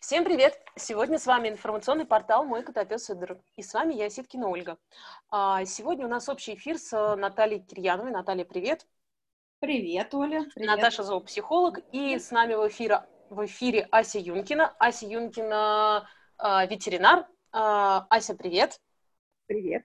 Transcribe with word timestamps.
Всем 0.00 0.24
привет! 0.24 0.58
Сегодня 0.76 1.18
с 1.18 1.26
вами 1.26 1.50
информационный 1.50 2.06
портал 2.06 2.46
«Мой 2.46 2.62
котопес 2.62 3.10
Эдер». 3.10 3.38
И 3.56 3.62
с 3.62 3.74
вами 3.74 3.92
я, 3.92 4.08
Ситкина 4.08 4.48
Ольга. 4.48 4.78
А, 5.28 5.62
сегодня 5.66 6.06
у 6.06 6.08
нас 6.08 6.26
общий 6.30 6.54
эфир 6.54 6.78
с 6.78 6.90
э, 6.94 7.16
Натальей 7.16 7.60
Кирьяновой. 7.60 8.10
Наталья, 8.10 8.46
привет! 8.46 8.86
Привет, 9.58 10.14
Оля! 10.14 10.46
Привет. 10.54 10.70
Наташа 10.70 11.02
зоопсихолог. 11.02 11.80
И 11.92 12.18
с 12.18 12.30
нами 12.30 12.54
в 12.54 12.66
эфире, 12.68 13.02
в 13.28 13.44
эфире 13.44 13.86
Ася 13.90 14.18
Юнкина. 14.18 14.74
Ася 14.78 15.04
Юнкина 15.04 16.08
э, 16.38 16.66
ветеринар. 16.66 17.26
Э, 17.52 18.00
Ася, 18.08 18.34
привет! 18.34 18.80
Привет! 19.48 19.84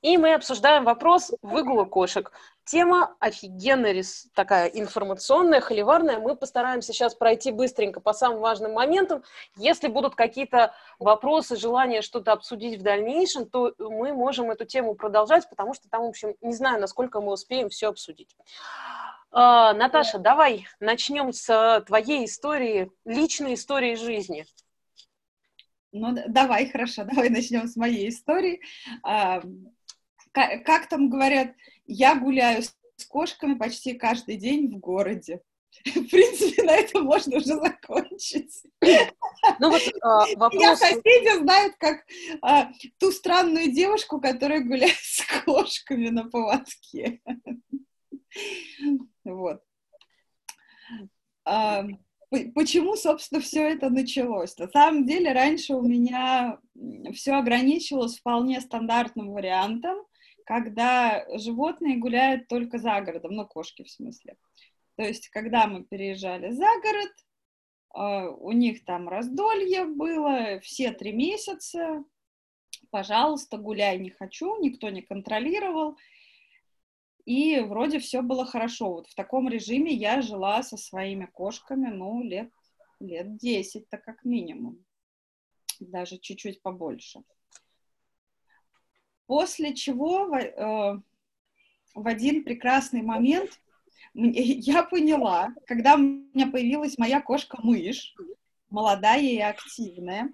И 0.00 0.16
мы 0.16 0.32
обсуждаем 0.32 0.84
вопрос 0.84 1.32
выгула 1.42 1.84
кошек. 1.84 2.32
Тема 2.68 3.16
офигенная, 3.18 4.04
такая 4.34 4.66
информационная, 4.66 5.62
холиварная. 5.62 6.18
Мы 6.18 6.36
постараемся 6.36 6.92
сейчас 6.92 7.14
пройти 7.14 7.50
быстренько 7.50 7.98
по 7.98 8.12
самым 8.12 8.40
важным 8.40 8.74
моментам. 8.74 9.22
Если 9.56 9.88
будут 9.88 10.14
какие-то 10.14 10.74
вопросы, 10.98 11.56
желания 11.56 12.02
что-то 12.02 12.32
обсудить 12.32 12.78
в 12.78 12.82
дальнейшем, 12.82 13.48
то 13.48 13.72
мы 13.78 14.12
можем 14.12 14.50
эту 14.50 14.66
тему 14.66 14.94
продолжать, 14.96 15.48
потому 15.48 15.72
что 15.72 15.88
там, 15.88 16.02
в 16.02 16.08
общем, 16.08 16.34
не 16.42 16.52
знаю, 16.52 16.78
насколько 16.78 17.22
мы 17.22 17.32
успеем 17.32 17.70
все 17.70 17.88
обсудить. 17.88 18.36
А, 19.30 19.72
Наташа, 19.72 20.18
давай 20.18 20.66
начнем 20.78 21.32
с 21.32 21.84
твоей 21.86 22.26
истории, 22.26 22.92
личной 23.06 23.54
истории 23.54 23.94
жизни. 23.94 24.44
Ну, 25.92 26.14
давай, 26.26 26.68
хорошо, 26.68 27.04
давай 27.10 27.30
начнем 27.30 27.66
с 27.66 27.76
моей 27.76 28.10
истории. 28.10 28.60
А, 29.02 29.40
как, 30.32 30.64
как 30.64 30.88
там 30.88 31.08
говорят, 31.08 31.52
я 31.88 32.14
гуляю 32.14 32.62
с 32.62 33.04
кошками 33.08 33.54
почти 33.54 33.94
каждый 33.94 34.36
день 34.36 34.68
в 34.68 34.78
городе. 34.78 35.40
В 35.84 36.08
принципе, 36.08 36.62
на 36.62 36.72
этом 36.72 37.04
можно 37.04 37.36
уже 37.36 37.54
закончить. 37.54 38.62
Ну 39.60 39.70
вот 39.70 39.82
а, 40.02 40.26
вопрос... 40.36 40.62
Я 40.62 40.76
соседи 40.76 41.38
знают 41.38 41.74
как 41.78 42.04
а, 42.42 42.70
ту 42.98 43.10
странную 43.12 43.72
девушку, 43.72 44.20
которая 44.20 44.60
гуляет 44.60 44.96
с 44.96 45.22
кошками 45.44 46.08
на 46.08 46.24
поводке. 46.28 47.20
Вот. 49.24 49.62
А, 51.44 51.84
почему, 52.54 52.96
собственно, 52.96 53.40
все 53.40 53.62
это 53.68 53.88
началось? 53.88 54.56
На 54.58 54.68
самом 54.68 55.06
деле, 55.06 55.32
раньше 55.32 55.74
у 55.74 55.82
меня 55.82 56.58
все 57.14 57.32
ограничивалось 57.32 58.18
вполне 58.18 58.60
стандартным 58.60 59.32
вариантом, 59.32 59.98
когда 60.48 61.26
животные 61.38 61.98
гуляют 61.98 62.48
только 62.48 62.78
за 62.78 62.98
городом, 63.02 63.32
ну, 63.32 63.46
кошки 63.46 63.82
в 63.82 63.90
смысле. 63.90 64.38
То 64.96 65.02
есть, 65.02 65.28
когда 65.28 65.66
мы 65.66 65.84
переезжали 65.84 66.52
за 66.52 66.70
город, 66.82 67.12
а, 67.90 68.30
у 68.30 68.52
них 68.52 68.82
там 68.86 69.10
раздолье 69.10 69.84
было 69.84 70.58
все 70.60 70.92
три 70.92 71.12
месяца, 71.12 72.02
пожалуйста, 72.88 73.58
гуляй, 73.58 73.98
не 73.98 74.08
хочу, 74.08 74.58
никто 74.62 74.88
не 74.88 75.02
контролировал, 75.02 75.98
и 77.26 77.60
вроде 77.60 77.98
все 77.98 78.22
было 78.22 78.46
хорошо. 78.46 78.90
Вот 78.94 79.06
в 79.06 79.14
таком 79.14 79.50
режиме 79.50 79.92
я 79.92 80.22
жила 80.22 80.62
со 80.62 80.78
своими 80.78 81.26
кошками, 81.26 81.90
ну, 81.90 82.22
лет, 82.22 82.50
лет 83.00 83.26
10-то 83.44 83.98
как 83.98 84.24
минимум. 84.24 84.82
Даже 85.78 86.16
чуть-чуть 86.16 86.62
побольше. 86.62 87.22
После 89.28 89.74
чего 89.74 90.34
э, 90.34 91.00
в 91.94 92.08
один 92.08 92.44
прекрасный 92.44 93.02
момент 93.02 93.60
я 94.14 94.82
поняла, 94.82 95.54
когда 95.66 95.96
у 95.96 95.98
меня 95.98 96.46
появилась 96.46 96.96
моя 96.96 97.20
кошка-мышь, 97.20 98.14
молодая 98.70 99.20
и 99.20 99.38
активная, 99.38 100.32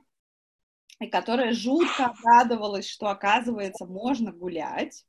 и 1.00 1.08
которая 1.08 1.52
жутко 1.52 2.06
обрадовалась, 2.06 2.88
что, 2.88 3.08
оказывается, 3.08 3.84
можно 3.84 4.30
гулять, 4.30 5.04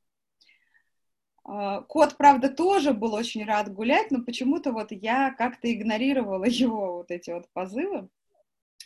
а, 1.43 1.81
кот, 1.81 2.17
правда, 2.17 2.49
тоже 2.49 2.91
был 2.91 3.13
очень 3.13 3.45
рад 3.45 3.71
гулять, 3.71 4.09
но 4.09 4.23
почему-то 4.23 4.71
вот 4.71 4.91
я 4.91 5.31
как-то 5.31 5.71
игнорировала 5.71 6.45
его 6.49 6.97
вот 6.97 7.11
эти 7.11 7.29
вот 7.29 7.47
позывы. 7.53 8.09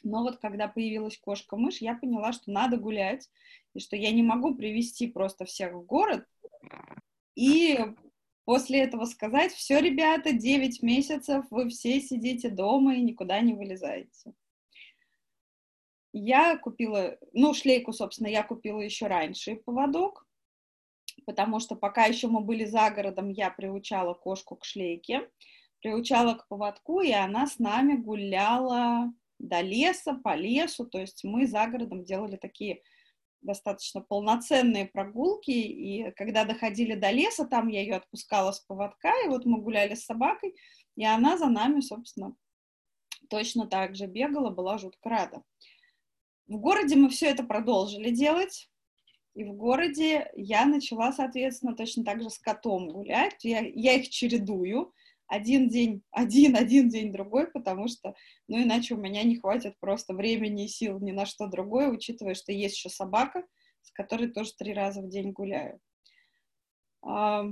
Но 0.04 0.24
вот 0.24 0.38
когда 0.38 0.68
появилась 0.68 1.18
кошка-мышь, 1.18 1.80
я 1.80 1.96
поняла, 1.96 2.32
что 2.34 2.52
надо 2.52 2.78
гулять, 2.78 3.30
и 3.74 3.80
что 3.80 3.96
я 3.96 4.12
не 4.12 4.24
могу 4.24 4.56
привести 4.56 5.08
просто 5.08 5.46
всех 5.46 5.74
в 5.74 5.86
город. 5.86 6.26
И 7.36 7.80
после 8.46 8.80
этого 8.82 9.06
сказать, 9.06 9.54
все, 9.54 9.80
ребята, 9.80 10.34
9 10.34 10.82
месяцев, 10.82 11.46
вы 11.50 11.70
все 11.70 12.02
сидите 12.02 12.50
дома 12.50 12.96
и 12.96 13.02
никуда 13.02 13.40
не 13.42 13.54
вылезаете. 13.54 14.34
Я 16.12 16.58
купила, 16.58 17.18
ну, 17.34 17.54
шлейку, 17.54 17.94
собственно, 17.94 18.28
я 18.28 18.44
купила 18.44 18.80
еще 18.80 19.08
раньше 19.08 19.58
поводок, 19.58 20.28
потому 21.26 21.60
что 21.60 21.76
пока 21.76 22.06
еще 22.06 22.28
мы 22.28 22.42
были 22.42 22.66
за 22.66 22.90
городом, 22.90 23.30
я 23.30 23.52
приучала 23.52 24.16
кошку 24.16 24.56
к 24.56 24.66
шлейке, 24.66 25.30
приучала 25.82 26.34
к 26.34 26.48
поводку, 26.48 27.02
и 27.02 27.12
она 27.12 27.46
с 27.46 27.60
нами 27.60 27.96
гуляла 27.96 29.14
до 29.40 29.62
леса, 29.62 30.14
по 30.24 30.36
лесу, 30.36 30.86
то 30.86 31.00
есть 31.00 31.24
мы 31.24 31.48
за 31.48 31.66
городом 31.68 32.04
делали 32.04 32.36
такие 32.36 32.82
достаточно 33.42 34.02
полноценные 34.02 34.86
прогулки, 34.86 35.52
и 35.52 36.12
когда 36.12 36.44
доходили 36.44 36.96
до 36.96 37.10
леса, 37.10 37.46
там 37.46 37.70
я 37.70 37.82
ее 37.82 37.96
отпускала 37.96 38.52
с 38.52 38.60
поводка, 38.60 39.14
и 39.26 39.30
вот 39.30 39.46
мы 39.46 39.62
гуляли 39.62 39.96
с 39.96 40.06
собакой, 40.06 40.56
и 40.96 41.06
она 41.06 41.38
за 41.38 41.48
нами, 41.48 41.80
собственно, 41.80 42.36
точно 43.30 43.68
так 43.68 43.96
же 43.96 44.08
бегала, 44.08 44.50
была 44.50 44.78
жутко 44.78 45.10
рада. 45.10 45.44
В 46.48 46.58
городе 46.58 46.96
мы 46.96 47.10
все 47.10 47.28
это 47.28 47.44
продолжили 47.44 48.10
делать, 48.10 48.70
и 49.36 49.44
в 49.44 49.54
городе 49.54 50.30
я 50.36 50.66
начала, 50.66 51.14
соответственно, 51.14 51.76
точно 51.76 52.04
так 52.04 52.22
же 52.22 52.30
с 52.30 52.40
котом 52.40 52.90
гулять. 52.90 53.44
Я, 53.44 53.60
я 53.60 53.94
их 53.94 54.10
чередую. 54.10 54.94
Один 55.30 55.70
день 55.70 56.02
один, 56.12 56.58
один 56.58 56.90
день 56.90 57.14
другой, 57.14 57.48
потому 57.48 57.88
что, 57.88 58.16
ну, 58.48 58.62
иначе 58.62 58.96
у 58.96 58.98
меня 58.98 59.24
не 59.24 59.38
хватит 59.38 59.80
просто 59.80 60.14
времени 60.14 60.66
и 60.66 60.68
сил 60.68 61.00
ни 61.00 61.12
на 61.12 61.26
что 61.26 61.48
другое, 61.48 61.90
учитывая, 61.90 62.34
что 62.34 62.52
есть 62.52 62.76
еще 62.76 62.90
собака, 62.90 63.46
с 63.82 63.92
которой 63.92 64.30
тоже 64.30 64.52
три 64.58 64.74
раза 64.74 65.02
в 65.02 65.08
день 65.08 65.32
гуляю. 65.32 65.80
А, 67.02 67.46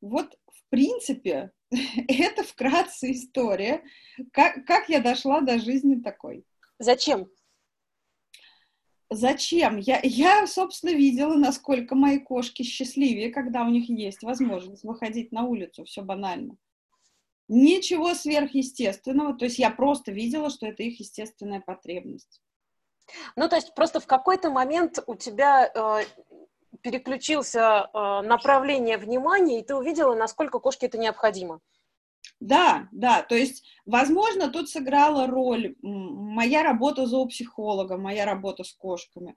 вот, 0.00 0.36
в 0.46 0.68
принципе, 0.70 1.52
это 2.08 2.42
вкратце 2.42 3.12
история, 3.12 3.84
как, 4.32 4.64
как 4.64 4.88
я 4.88 5.00
дошла 5.00 5.42
до 5.42 5.58
жизни 5.58 6.00
такой. 6.00 6.44
Зачем? 6.78 7.28
Зачем? 9.10 9.76
Я, 9.76 10.00
я, 10.02 10.46
собственно, 10.46 10.92
видела, 10.92 11.34
насколько 11.34 11.94
мои 11.94 12.18
кошки 12.18 12.62
счастливее, 12.62 13.30
когда 13.30 13.64
у 13.64 13.68
них 13.68 13.90
есть 13.90 14.22
возможность 14.22 14.84
выходить 14.84 15.32
на 15.32 15.44
улицу, 15.44 15.84
все 15.84 16.02
банально. 16.02 16.56
Ничего 17.52 18.14
сверхъестественного, 18.14 19.36
то 19.36 19.46
есть 19.46 19.58
я 19.58 19.70
просто 19.70 20.12
видела, 20.12 20.50
что 20.50 20.66
это 20.66 20.84
их 20.84 21.00
естественная 21.00 21.60
потребность. 21.60 22.40
Ну, 23.34 23.48
то 23.48 23.56
есть 23.56 23.74
просто 23.74 23.98
в 23.98 24.06
какой-то 24.06 24.50
момент 24.50 25.00
у 25.08 25.16
тебя 25.16 25.66
э, 25.66 26.04
переключился 26.80 27.90
э, 27.92 28.20
направление 28.22 28.98
внимания, 28.98 29.58
и 29.58 29.64
ты 29.64 29.74
увидела, 29.74 30.14
насколько 30.14 30.60
кошке 30.60 30.86
это 30.86 30.96
необходимо. 30.96 31.58
Да, 32.38 32.86
да, 32.92 33.22
то 33.22 33.34
есть, 33.34 33.64
возможно, 33.84 34.48
тут 34.48 34.70
сыграла 34.70 35.26
роль 35.26 35.74
моя 35.82 36.62
работа 36.62 37.06
зоопсихолога, 37.06 37.96
моя 37.96 38.26
работа 38.26 38.62
с 38.62 38.72
кошками. 38.72 39.34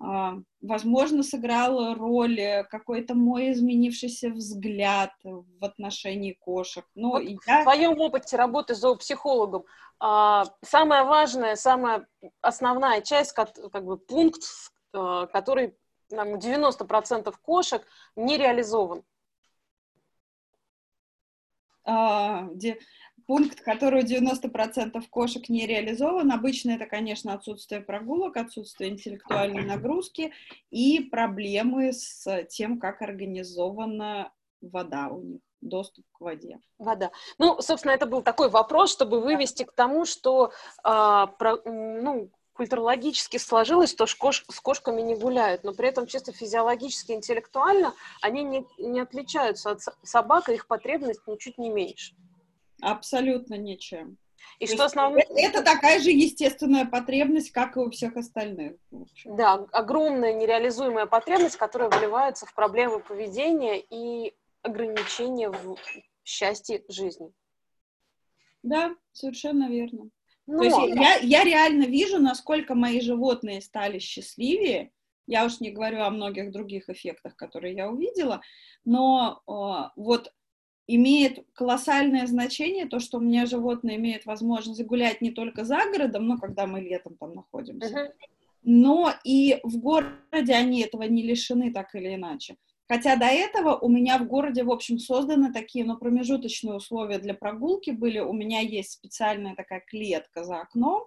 А, 0.00 0.34
возможно, 0.60 1.22
сыграла 1.22 1.94
роль 1.94 2.38
э, 2.40 2.64
какой-то 2.64 3.14
мой 3.14 3.52
изменившийся 3.52 4.30
взгляд 4.30 5.12
в 5.24 5.64
отношении 5.64 6.32
кошек. 6.32 6.84
Но 6.94 7.10
вот 7.10 7.22
я... 7.22 7.36
В 7.60 7.62
твоем 7.64 7.98
опыте 7.98 8.36
работы 8.36 8.74
с 8.74 8.78
зоопсихологом 8.78 9.64
а, 9.98 10.44
самая 10.62 11.04
важная, 11.04 11.56
самая 11.56 12.06
основная 12.40 13.00
часть, 13.00 13.32
как, 13.32 13.52
как 13.72 13.84
бы 13.84 13.98
пункт, 13.98 14.42
э, 14.92 15.26
который 15.32 15.76
нам 16.10 16.36
90% 16.36 17.34
кошек 17.42 17.84
не 18.14 18.36
реализован. 18.36 19.02
А, 21.84 22.42
где 22.42 22.78
пункт, 23.28 23.60
который 23.60 24.02
у 24.02 24.06
90% 24.06 25.00
кошек 25.10 25.48
не 25.50 25.66
реализован. 25.66 26.32
Обычно 26.32 26.72
это, 26.72 26.86
конечно, 26.86 27.34
отсутствие 27.34 27.82
прогулок, 27.82 28.38
отсутствие 28.38 28.90
интеллектуальной 28.90 29.64
нагрузки 29.64 30.32
и 30.70 31.00
проблемы 31.00 31.92
с 31.92 32.44
тем, 32.46 32.80
как 32.80 33.02
организована 33.02 34.32
вода 34.62 35.08
у 35.08 35.20
них 35.20 35.40
доступ 35.60 36.06
к 36.12 36.20
воде. 36.20 36.58
Вода. 36.78 37.10
Ну, 37.36 37.60
собственно, 37.60 37.92
это 37.92 38.06
был 38.06 38.22
такой 38.22 38.48
вопрос, 38.48 38.92
чтобы 38.92 39.20
вывести 39.20 39.64
к 39.64 39.72
тому, 39.72 40.06
что 40.06 40.52
а, 40.82 41.26
про, 41.26 41.58
ну, 41.66 42.30
культурологически 42.54 43.36
сложилось, 43.36 43.90
что 43.90 44.06
кош, 44.18 44.46
с 44.48 44.60
кошками 44.60 45.02
не 45.02 45.16
гуляют, 45.16 45.64
но 45.64 45.74
при 45.74 45.88
этом 45.88 46.06
чисто 46.06 46.32
физиологически, 46.32 47.12
интеллектуально 47.12 47.92
они 48.22 48.42
не, 48.42 48.66
не 48.78 49.00
отличаются 49.00 49.72
от 49.72 49.80
собак, 50.02 50.48
и 50.48 50.54
их 50.54 50.66
потребность 50.66 51.26
ничуть 51.26 51.58
не 51.58 51.68
меньше. 51.68 52.14
Абсолютно 52.80 53.54
ничем. 53.54 54.18
И 54.58 54.66
То 54.66 54.74
что 54.74 54.84
основное... 54.86 55.24
Это 55.30 55.62
такая 55.62 56.00
же 56.00 56.10
естественная 56.10 56.84
потребность, 56.84 57.50
как 57.52 57.76
и 57.76 57.80
у 57.80 57.90
всех 57.90 58.16
остальных. 58.16 58.76
Да, 59.24 59.66
огромная 59.72 60.32
нереализуемая 60.32 61.06
потребность, 61.06 61.56
которая 61.56 61.88
выливается 61.88 62.46
в 62.46 62.54
проблемы 62.54 63.00
поведения 63.00 63.78
и 63.78 64.34
ограничения 64.62 65.50
в 65.50 65.76
счастье 66.24 66.82
жизни. 66.88 67.32
Да, 68.62 68.94
совершенно 69.12 69.68
верно. 69.68 70.10
Но... 70.46 70.58
То 70.58 70.64
есть 70.64 70.96
я, 70.96 71.16
я 71.16 71.44
реально 71.44 71.84
вижу, 71.84 72.18
насколько 72.18 72.74
мои 72.74 73.00
животные 73.00 73.60
стали 73.60 73.98
счастливее. 73.98 74.90
Я 75.26 75.44
уж 75.44 75.60
не 75.60 75.70
говорю 75.70 76.00
о 76.00 76.10
многих 76.10 76.50
других 76.52 76.88
эффектах, 76.88 77.36
которые 77.36 77.74
я 77.74 77.90
увидела, 77.90 78.40
но 78.86 79.42
э, 79.46 79.90
вот 80.00 80.32
имеет 80.88 81.46
колоссальное 81.52 82.26
значение 82.26 82.86
то, 82.86 82.98
что 82.98 83.18
у 83.18 83.20
меня 83.20 83.46
животное 83.46 83.96
имеет 83.96 84.26
возможность 84.26 84.82
гулять 84.84 85.20
не 85.20 85.30
только 85.30 85.64
за 85.64 85.78
городом, 85.92 86.26
ну, 86.26 86.38
когда 86.38 86.66
мы 86.66 86.80
летом 86.80 87.16
там 87.16 87.34
находимся, 87.34 87.94
uh-huh. 87.94 88.12
но 88.64 89.12
и 89.22 89.60
в 89.62 89.78
городе 89.78 90.54
они 90.54 90.80
этого 90.80 91.02
не 91.02 91.22
лишены 91.22 91.72
так 91.72 91.94
или 91.94 92.14
иначе. 92.14 92.56
Хотя 92.88 93.16
до 93.16 93.26
этого 93.26 93.76
у 93.76 93.88
меня 93.90 94.16
в 94.16 94.26
городе, 94.26 94.64
в 94.64 94.70
общем, 94.70 94.98
созданы 94.98 95.52
такие, 95.52 95.84
ну, 95.84 95.98
промежуточные 95.98 96.74
условия 96.74 97.18
для 97.18 97.34
прогулки 97.34 97.90
были. 97.90 98.18
У 98.18 98.32
меня 98.32 98.60
есть 98.60 98.92
специальная 98.92 99.54
такая 99.54 99.82
клетка 99.86 100.42
за 100.42 100.60
окном, 100.60 101.06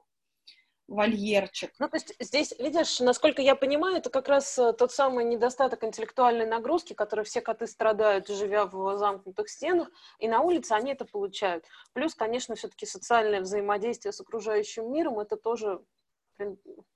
вольерчик. 0.91 1.71
Ну, 1.79 1.87
то 1.87 1.95
есть 1.95 2.13
здесь, 2.19 2.53
видишь, 2.59 2.99
насколько 2.99 3.41
я 3.41 3.55
понимаю, 3.55 3.97
это 3.97 4.09
как 4.09 4.27
раз 4.27 4.59
э, 4.59 4.73
тот 4.73 4.91
самый 4.91 5.23
недостаток 5.23 5.83
интеллектуальной 5.85 6.45
нагрузки, 6.45 6.93
который 6.93 7.23
все 7.23 7.39
коты 7.39 7.65
страдают, 7.65 8.27
живя 8.27 8.65
в 8.65 8.97
замкнутых 8.97 9.49
стенах, 9.49 9.89
и 10.19 10.27
на 10.27 10.41
улице 10.41 10.73
они 10.73 10.91
это 10.91 11.05
получают. 11.05 11.63
Плюс, 11.93 12.13
конечно, 12.13 12.55
все-таки 12.55 12.85
социальное 12.85 13.39
взаимодействие 13.39 14.11
с 14.11 14.19
окружающим 14.19 14.91
миром, 14.91 15.19
это 15.19 15.37
тоже 15.37 15.81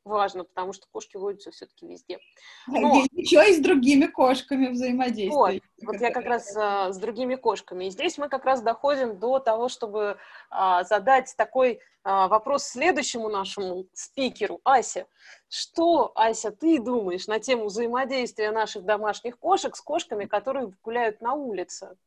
важно, 0.04 0.44
потому 0.44 0.74
что 0.74 0.88
кошки 0.92 1.18
водятся 1.18 1.52
все-таки 1.52 1.88
везде. 1.88 2.20
Но... 2.68 3.04
Еще 3.12 3.50
и 3.50 3.54
с 3.54 3.60
другими 3.60 4.06
кошками 4.06 4.68
взаимодействовать. 4.68 5.62
Вот, 5.82 5.94
вот 5.94 6.02
я 6.02 6.12
как 6.12 6.26
раз 6.26 6.56
а, 6.56 6.92
с 6.92 6.98
другими 6.98 7.36
кошками. 7.36 7.86
И 7.86 7.90
здесь 7.90 8.18
мы 8.18 8.30
как 8.30 8.46
раз 8.46 8.62
доходим 8.62 9.18
до 9.20 9.40
того, 9.40 9.68
чтобы 9.68 10.18
а, 10.50 10.84
задать 10.84 11.34
такой 11.38 11.80
а, 12.04 12.28
вопрос 12.28 12.66
следующему 12.66 13.30
нашему 13.30 13.88
спикеру. 13.94 14.62
Ася, 14.64 15.08
что, 15.50 16.12
Ася, 16.16 16.52
ты 16.52 16.80
думаешь 16.80 17.28
на 17.28 17.40
тему 17.40 17.66
взаимодействия 17.66 18.52
наших 18.52 18.86
домашних 18.86 19.40
кошек 19.40 19.76
с 19.76 19.82
кошками, 19.82 20.26
которые 20.26 20.72
гуляют 20.84 21.22
на 21.22 21.34
улице? 21.34 21.98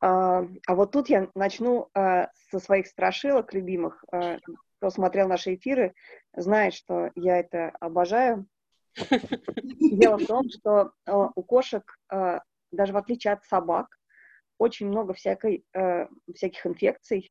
А, 0.00 0.44
а 0.66 0.74
вот 0.74 0.92
тут 0.92 1.08
я 1.08 1.28
начну 1.34 1.88
а, 1.94 2.30
со 2.50 2.58
своих 2.58 2.86
страшилок 2.86 3.52
любимых. 3.52 4.04
А, 4.10 4.38
кто 4.82 4.90
смотрел 4.90 5.28
наши 5.28 5.54
эфиры, 5.54 5.94
знает, 6.36 6.74
что 6.74 7.12
я 7.14 7.38
это 7.38 7.68
обожаю. 7.78 8.48
Дело 9.78 10.18
в 10.18 10.26
том, 10.26 10.50
что 10.50 10.90
э, 11.06 11.12
у 11.36 11.42
кошек, 11.44 11.84
э, 12.10 12.40
даже 12.72 12.92
в 12.92 12.96
отличие 12.96 13.34
от 13.34 13.44
собак, 13.44 13.86
очень 14.58 14.88
много 14.88 15.14
всякой, 15.14 15.64
э, 15.72 16.08
всяких 16.34 16.66
инфекций. 16.66 17.30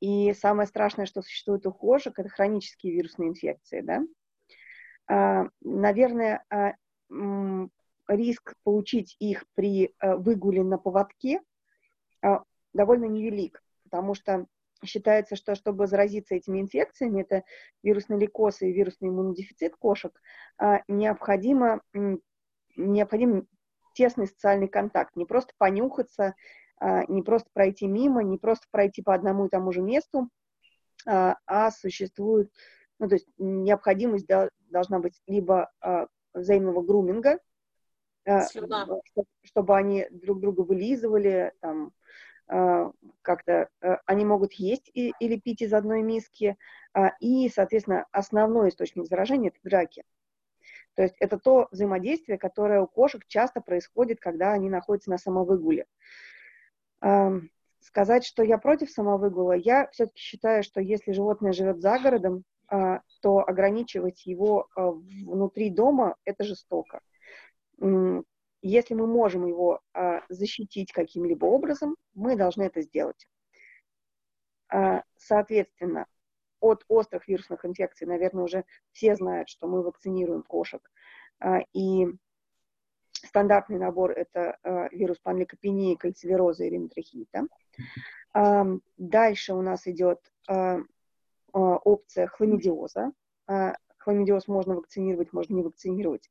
И 0.00 0.32
самое 0.32 0.68
страшное, 0.68 1.06
что 1.06 1.22
существует 1.22 1.66
у 1.66 1.72
кошек, 1.72 2.16
это 2.16 2.28
хронические 2.28 2.94
вирусные 2.94 3.30
инфекции. 3.30 3.82
Да? 3.82 5.44
Наверное, 5.60 6.46
риск 8.08 8.54
получить 8.62 9.16
их 9.18 9.44
при 9.54 9.92
выгуле 10.00 10.62
на 10.62 10.78
поводке 10.78 11.42
довольно 12.72 13.04
невелик, 13.04 13.62
потому 13.82 14.14
что 14.14 14.46
Считается, 14.84 15.36
что 15.36 15.54
чтобы 15.54 15.86
заразиться 15.86 16.34
этими 16.34 16.60
инфекциями, 16.60 17.22
это 17.22 17.42
вирусный 17.82 18.18
лейкоз 18.18 18.62
и 18.62 18.72
вирусный 18.72 19.08
иммунодефицит 19.08 19.76
кошек, 19.76 20.12
а, 20.58 20.82
необходимо, 20.88 21.80
необходим 22.76 23.48
тесный 23.94 24.26
социальный 24.26 24.68
контакт, 24.68 25.16
не 25.16 25.24
просто 25.24 25.52
понюхаться, 25.58 26.34
а, 26.78 27.04
не 27.06 27.22
просто 27.22 27.48
пройти 27.52 27.86
мимо, 27.86 28.22
не 28.22 28.38
просто 28.38 28.66
пройти 28.70 29.02
по 29.02 29.14
одному 29.14 29.46
и 29.46 29.48
тому 29.48 29.72
же 29.72 29.80
месту, 29.80 30.28
а, 31.06 31.36
а 31.46 31.70
существует, 31.70 32.52
ну, 32.98 33.08
то 33.08 33.14
есть 33.14 33.28
необходимость 33.38 34.26
должна 34.68 34.98
быть 34.98 35.20
либо 35.26 35.70
взаимного 36.32 36.82
груминга, 36.82 37.38
чтобы 39.42 39.76
они 39.76 40.06
друг 40.10 40.40
друга 40.40 40.62
вылизывали, 40.62 41.52
там, 41.60 41.92
как-то 42.46 43.68
э, 43.80 43.96
они 44.06 44.24
могут 44.24 44.52
есть 44.54 44.90
и, 44.92 45.12
или 45.18 45.36
пить 45.36 45.62
из 45.62 45.72
одной 45.72 46.02
миски, 46.02 46.56
а, 46.92 47.12
и, 47.20 47.48
соответственно, 47.48 48.06
основной 48.12 48.68
источник 48.68 49.06
заражения– 49.06 49.48
это 49.54 49.58
драки. 49.62 50.04
То 50.94 51.02
есть 51.02 51.16
это 51.18 51.38
то 51.38 51.68
взаимодействие, 51.72 52.38
которое 52.38 52.80
у 52.80 52.86
кошек 52.86 53.24
часто 53.26 53.60
происходит, 53.60 54.20
когда 54.20 54.52
они 54.52 54.70
находятся 54.70 55.10
на 55.10 55.18
самовыгуле. 55.18 55.86
Сказать, 57.80 58.24
что 58.24 58.42
я 58.42 58.58
против 58.58 58.90
самовыгула, 58.90 59.52
я 59.52 59.88
все-таки 59.88 60.20
считаю, 60.20 60.62
что 60.62 60.80
если 60.80 61.12
животное 61.12 61.52
живет 61.52 61.80
за 61.80 61.98
городом, 61.98 62.44
а, 62.68 63.00
то 63.20 63.40
ограничивать 63.40 64.24
его 64.24 64.68
внутри 64.76 65.70
дома– 65.70 66.16
это 66.24 66.44
жестоко. 66.44 67.00
Если 68.66 68.94
мы 68.94 69.06
можем 69.06 69.44
его 69.44 69.82
а, 69.92 70.22
защитить 70.30 70.90
каким-либо 70.90 71.44
образом, 71.44 71.96
мы 72.14 72.34
должны 72.34 72.62
это 72.62 72.80
сделать. 72.80 73.28
А, 74.70 75.02
соответственно, 75.18 76.06
от 76.60 76.82
острых 76.88 77.28
вирусных 77.28 77.66
инфекций, 77.66 78.06
наверное, 78.06 78.44
уже 78.44 78.64
все 78.92 79.16
знают, 79.16 79.50
что 79.50 79.68
мы 79.68 79.82
вакцинируем 79.82 80.42
кошек. 80.42 80.80
А, 81.40 81.58
и 81.74 82.06
стандартный 83.12 83.78
набор– 83.78 84.12
это 84.16 84.56
а, 84.62 84.88
вирус 84.92 85.18
панлейкопении, 85.18 85.96
кальцивероза 85.96 86.64
и 86.64 86.70
ринотрахеита. 86.70 87.46
А, 88.32 88.64
дальше 88.96 89.52
у 89.52 89.60
нас 89.60 89.86
идет 89.86 90.20
а, 90.48 90.78
опция 91.52 92.28
хламидиоза. 92.28 93.12
Хламидиоз 93.98 94.48
можно 94.48 94.76
вакцинировать, 94.76 95.34
можно 95.34 95.52
не 95.52 95.62
вакцинировать. 95.62 96.30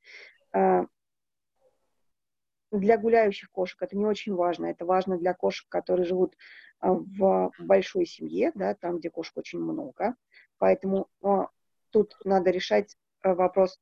Для 2.73 2.97
гуляющих 2.97 3.51
кошек 3.51 3.79
это 3.83 3.95
не 3.95 4.05
очень 4.05 4.33
важно. 4.33 4.65
Это 4.65 4.83
важно 4.83 5.19
для 5.19 5.35
кошек, 5.35 5.67
которые 5.69 6.07
живут 6.07 6.35
а, 6.79 6.93
в 6.93 7.51
большой 7.59 8.07
семье, 8.07 8.51
да, 8.55 8.73
там, 8.73 8.97
где 8.97 9.11
кошек 9.11 9.37
очень 9.37 9.59
много. 9.59 10.15
Поэтому 10.57 11.07
а, 11.21 11.49
тут 11.91 12.17
надо 12.25 12.49
решать 12.49 12.97
а, 13.21 13.35
вопрос, 13.35 13.79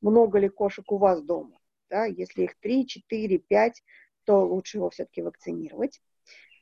много 0.00 0.40
ли 0.40 0.48
кошек 0.48 0.90
у 0.90 0.98
вас 0.98 1.22
дома. 1.22 1.56
Да? 1.88 2.04
Если 2.04 2.42
их 2.42 2.58
3, 2.58 2.86
4, 2.88 3.38
5, 3.38 3.84
то 4.24 4.44
лучше 4.44 4.78
его 4.78 4.90
все-таки 4.90 5.22
вакцинировать. 5.22 6.02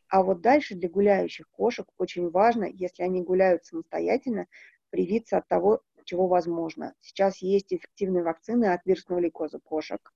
А 0.09 0.23
вот 0.23 0.43
дальше 0.43 0.75
для 0.75 0.91
гуляющих 0.91 1.49
кошек 1.51 1.87
очень 1.97 2.29
важно, 2.29 2.65
если 2.65 3.05
они 3.05 3.23
гуляют 3.23 3.65
самостоятельно, 3.65 4.49
привиться 4.91 5.39
от 5.39 5.49
того, 5.49 5.81
чего 6.05 6.27
возможно. 6.27 6.95
Сейчас 7.01 7.39
есть 7.39 7.73
эффективные 7.73 8.23
вакцины 8.23 8.67
от 8.67 8.85
вирусного 8.85 9.21
лейкоза 9.21 9.61
кошек. 9.61 10.13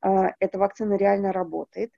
А, 0.00 0.34
эта 0.38 0.58
вакцина 0.58 0.94
реально 0.94 1.32
работает. 1.32 1.92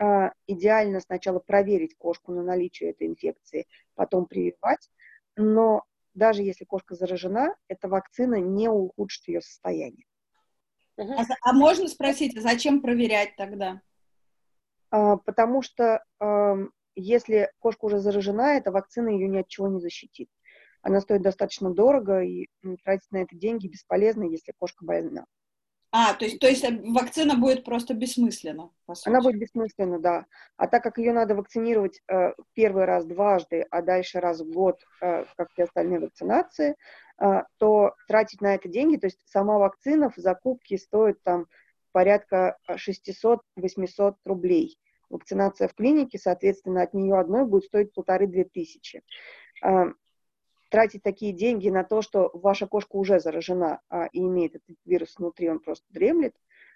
А, 0.00 0.32
идеально 0.46 1.00
сначала 1.00 1.38
проверить 1.38 1.96
кошку 1.96 2.32
на 2.32 2.42
наличие 2.42 2.90
этой 2.90 3.06
инфекции, 3.06 3.66
потом 3.94 4.26
прививать. 4.26 4.90
Но 5.36 5.84
даже 6.14 6.42
если 6.42 6.64
кошка 6.64 6.94
заражена, 6.94 7.54
эта 7.68 7.88
вакцина 7.88 8.36
не 8.36 8.68
ухудшит 8.68 9.28
ее 9.28 9.40
состояние. 9.40 10.06
А, 10.96 11.24
а 11.42 11.52
можно 11.52 11.88
спросить, 11.88 12.36
а 12.36 12.40
зачем 12.40 12.80
проверять 12.82 13.36
тогда? 13.36 13.80
Потому 14.90 15.62
что 15.62 16.02
если 16.96 17.52
кошка 17.60 17.84
уже 17.84 18.00
заражена, 18.00 18.56
эта 18.56 18.72
вакцина 18.72 19.08
ее 19.10 19.28
ни 19.28 19.38
от 19.38 19.46
чего 19.48 19.68
не 19.68 19.80
защитит. 19.80 20.28
Она 20.82 21.00
стоит 21.00 21.22
достаточно 21.22 21.72
дорого, 21.72 22.22
и 22.22 22.48
тратить 22.84 23.10
на 23.10 23.18
это 23.18 23.36
деньги 23.36 23.68
бесполезно, 23.68 24.24
если 24.24 24.52
кошка 24.58 24.84
больна. 24.84 25.26
А, 25.90 26.12
то 26.14 26.26
есть, 26.26 26.38
то 26.38 26.46
есть 26.46 26.64
э, 26.64 26.80
вакцина 26.92 27.36
будет 27.36 27.64
просто 27.64 27.94
бессмысленна. 27.94 28.70
Она 29.06 29.20
будет 29.22 29.38
бессмысленна, 29.38 29.98
да. 29.98 30.26
А 30.56 30.66
так 30.66 30.82
как 30.82 30.98
ее 30.98 31.12
надо 31.12 31.34
вакцинировать 31.34 32.02
э, 32.08 32.32
первый 32.52 32.84
раз 32.84 33.06
дважды, 33.06 33.66
а 33.70 33.80
дальше 33.80 34.20
раз 34.20 34.40
в 34.40 34.52
год, 34.52 34.82
э, 35.00 35.24
как 35.36 35.48
и 35.56 35.62
остальные 35.62 36.00
вакцинации, 36.00 36.76
э, 37.18 37.42
то 37.56 37.94
тратить 38.06 38.42
на 38.42 38.54
это 38.54 38.68
деньги, 38.68 38.96
то 38.96 39.06
есть 39.06 39.20
сама 39.26 39.58
вакцина 39.58 40.10
в 40.10 40.16
закупке 40.16 40.76
стоит 40.76 41.22
там 41.22 41.46
порядка 41.92 42.58
600-800 42.68 43.40
э, 43.58 44.12
рублей. 44.26 44.78
Вакцинация 45.08 45.68
в 45.68 45.74
клинике, 45.74 46.18
соответственно, 46.18 46.82
от 46.82 46.92
нее 46.92 47.18
одной 47.18 47.46
будет 47.46 47.64
стоить 47.64 47.94
полторы-две 47.94 48.44
тысячи. 48.44 49.02
Тратить 50.68 51.02
такие 51.02 51.32
деньги 51.32 51.68
на 51.70 51.84
то, 51.84 52.02
что 52.02 52.30
ваша 52.34 52.66
кошка 52.66 52.96
уже 52.96 53.20
заражена 53.20 53.80
а, 53.88 54.06
и 54.12 54.20
имеет 54.20 54.56
этот 54.56 54.76
вирус 54.84 55.16
внутри, 55.16 55.48
он 55.48 55.60
просто 55.60 55.86
дремлет, 55.90 56.34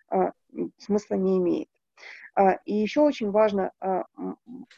а, 0.08 0.32
смысла 0.78 1.14
не 1.14 1.38
имеет. 1.38 1.68
А, 2.34 2.52
и 2.64 2.74
еще 2.74 3.00
очень 3.00 3.30
важно, 3.30 3.72
а, 3.80 4.04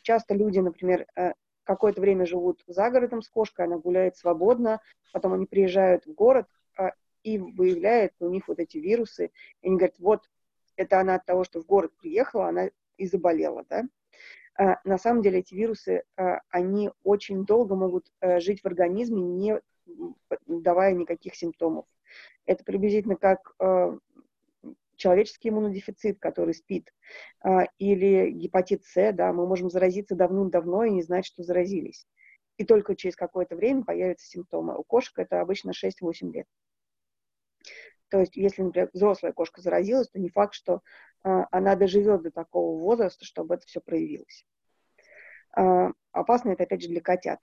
часто 0.03 0.35
люди, 0.35 0.59
например, 0.59 1.07
а, 1.17 1.35
какое-то 1.65 2.01
время 2.01 2.27
живут 2.27 2.63
за 2.67 2.91
городом 2.91 3.23
с 3.23 3.29
кошкой, 3.29 3.67
она 3.67 3.79
гуляет 3.79 4.17
свободно, 4.17 4.81
потом 5.13 5.33
они 5.33 5.47
приезжают 5.47 6.07
в 6.07 6.13
город 6.13 6.49
а, 6.77 6.93
и 7.23 7.39
выявляют 7.39 8.13
у 8.21 8.29
них 8.29 8.49
вот 8.49 8.59
эти 8.59 8.79
вирусы. 8.79 9.31
И 9.63 9.69
они 9.69 9.77
говорят, 9.77 9.99
вот, 9.99 10.31
это 10.77 11.01
она 11.01 11.15
от 11.17 11.25
того, 11.25 11.45
что 11.45 11.61
в 11.63 11.67
город 11.67 11.93
приехала, 11.97 12.49
она 12.49 12.71
и 12.97 13.07
заболела, 13.07 13.65
да. 13.69 13.85
А, 14.57 14.79
на 14.85 14.99
самом 14.99 15.23
деле 15.23 15.41
эти 15.41 15.55
вирусы, 15.55 16.05
а, 16.17 16.41
они 16.51 16.91
очень 17.03 17.45
долго 17.45 17.75
могут 17.75 18.07
а, 18.21 18.41
жить 18.41 18.63
в 18.63 18.67
организме, 18.67 19.23
не 19.23 19.61
давая 20.47 20.93
никаких 20.93 21.35
симптомов. 21.35 21.87
Это 22.47 22.65
приблизительно 22.65 23.17
как 23.17 23.55
а, 23.59 23.97
человеческий 24.97 25.49
иммунодефицит, 25.49 26.19
который 26.19 26.55
спит, 26.55 26.93
а, 27.41 27.67
или 27.79 28.31
гепатит 28.31 28.85
С, 28.85 29.13
да, 29.13 29.33
мы 29.33 29.47
можем 29.47 29.71
заразиться 29.71 30.15
давным-давно 30.15 30.85
и 30.85 30.91
не 30.91 31.03
знать, 31.03 31.27
что 31.27 31.43
заразились. 31.43 32.07
И 32.57 32.65
только 32.65 32.95
через 32.95 33.17
какое-то 33.17 33.57
время 33.57 33.85
появятся 33.85 34.27
симптомы. 34.27 34.77
У 34.77 34.85
кошек 34.85 35.19
это 35.19 35.41
обычно 35.41 35.73
6-8 35.73 36.33
лет. 36.33 36.47
То 38.09 38.21
есть, 38.21 38.37
если, 38.37 38.63
например, 38.63 38.91
взрослая 38.93 39.33
кошка 39.33 39.61
заразилась, 39.61 40.09
то 40.09 40.21
не 40.21 40.29
факт, 40.29 40.55
что 40.55 40.83
она 41.25 41.75
доживет 41.75 42.23
до 42.23 42.31
такого 42.31 42.79
возраста, 42.79 43.25
чтобы 43.25 43.55
это 43.55 43.67
все 43.67 43.81
проявилось. 43.81 44.47
А, 45.57 45.93
опасно 46.13 46.51
это, 46.51 46.65
опять 46.65 46.83
же, 46.83 46.89
для 46.89 47.01
котят. 47.01 47.41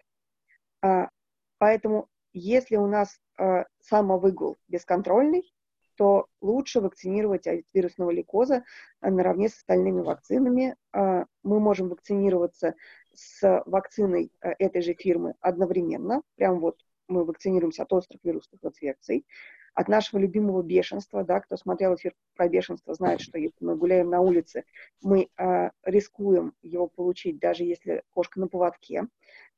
А, 0.82 1.10
поэтому, 1.58 2.10
если 2.34 2.76
у 2.76 2.88
нас 2.88 3.20
а, 3.38 3.66
самовыгул 3.80 4.58
бесконтрольный, 4.68 5.54
то 5.96 6.28
лучше 6.42 6.82
вакцинировать 6.82 7.48
от 7.48 7.62
вирусного 7.74 8.12
лейкоза 8.12 8.64
а, 9.00 9.10
наравне 9.10 9.50
с 9.50 9.58
остальными 9.58 10.02
вакцинами. 10.02 10.76
А, 10.92 11.26
мы 11.44 11.60
можем 11.60 11.90
вакцинироваться 11.90 12.76
с 13.14 13.64
вакциной 13.66 14.32
а, 14.42 14.54
этой 14.58 14.82
же 14.82 14.94
фирмы 14.94 15.36
одновременно. 15.40 16.22
Прям 16.36 16.60
вот 16.60 16.80
мы 17.08 17.26
вакцинируемся 17.26 17.84
от 17.84 17.94
острых 17.94 18.24
вирусных 18.24 18.64
инфекций, 18.64 19.26
от 19.74 19.88
нашего 19.88 20.20
любимого 20.20 20.62
бешенства, 20.62 21.24
да, 21.24 21.40
кто 21.40 21.56
смотрел 21.56 21.96
эфир 21.96 22.14
про 22.36 22.50
бешенство, 22.50 22.94
знает, 22.94 23.22
что 23.22 23.38
если 23.38 23.64
мы 23.64 23.76
гуляем 23.76 24.10
на 24.10 24.22
улице, 24.22 24.66
мы 25.02 25.30
э, 25.38 25.70
рискуем 25.84 26.54
его 26.62 26.88
получить, 26.88 27.40
даже 27.40 27.64
если 27.64 28.04
кошка 28.12 28.40
на 28.40 28.48
поводке, 28.48 29.08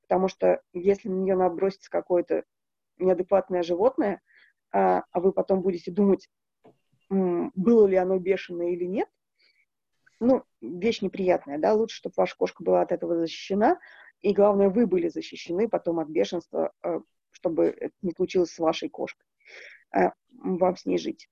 потому 0.04 0.28
что 0.28 0.62
если 0.74 1.10
на 1.10 1.16
нее 1.16 1.36
набросится 1.36 1.90
какое-то 1.90 2.44
неадекватное 3.00 3.64
животное, 3.64 4.22
а, 4.72 5.04
а 5.12 5.20
вы 5.20 5.32
потом 5.32 5.62
будете 5.62 5.92
думать, 5.92 6.30
было 7.10 7.88
ли 7.88 7.96
оно 7.96 8.18
бешеное 8.20 8.72
или 8.72 8.86
нет, 8.86 9.10
ну, 10.20 10.44
вещь 10.62 11.02
неприятная, 11.02 11.58
да, 11.58 11.74
лучше, 11.74 11.98
чтобы 11.98 12.14
ваша 12.18 12.36
кошка 12.38 12.64
была 12.64 12.82
от 12.82 12.92
этого 12.92 13.16
защищена, 13.18 13.80
и 14.22 14.34
главное, 14.34 14.70
вы 14.70 14.88
были 14.88 15.10
защищены 15.10 15.68
потом 15.68 16.00
от 16.00 16.08
бешенства, 16.08 16.72
а, 16.82 17.02
чтобы 17.32 17.66
это 17.66 17.94
не 18.02 18.12
случилось 18.12 18.52
с 18.52 18.60
вашей 18.60 18.90
кошкой, 18.90 19.26
вам 19.94 20.76
с 20.76 20.86
ней 20.86 20.98
жить. 20.98 21.30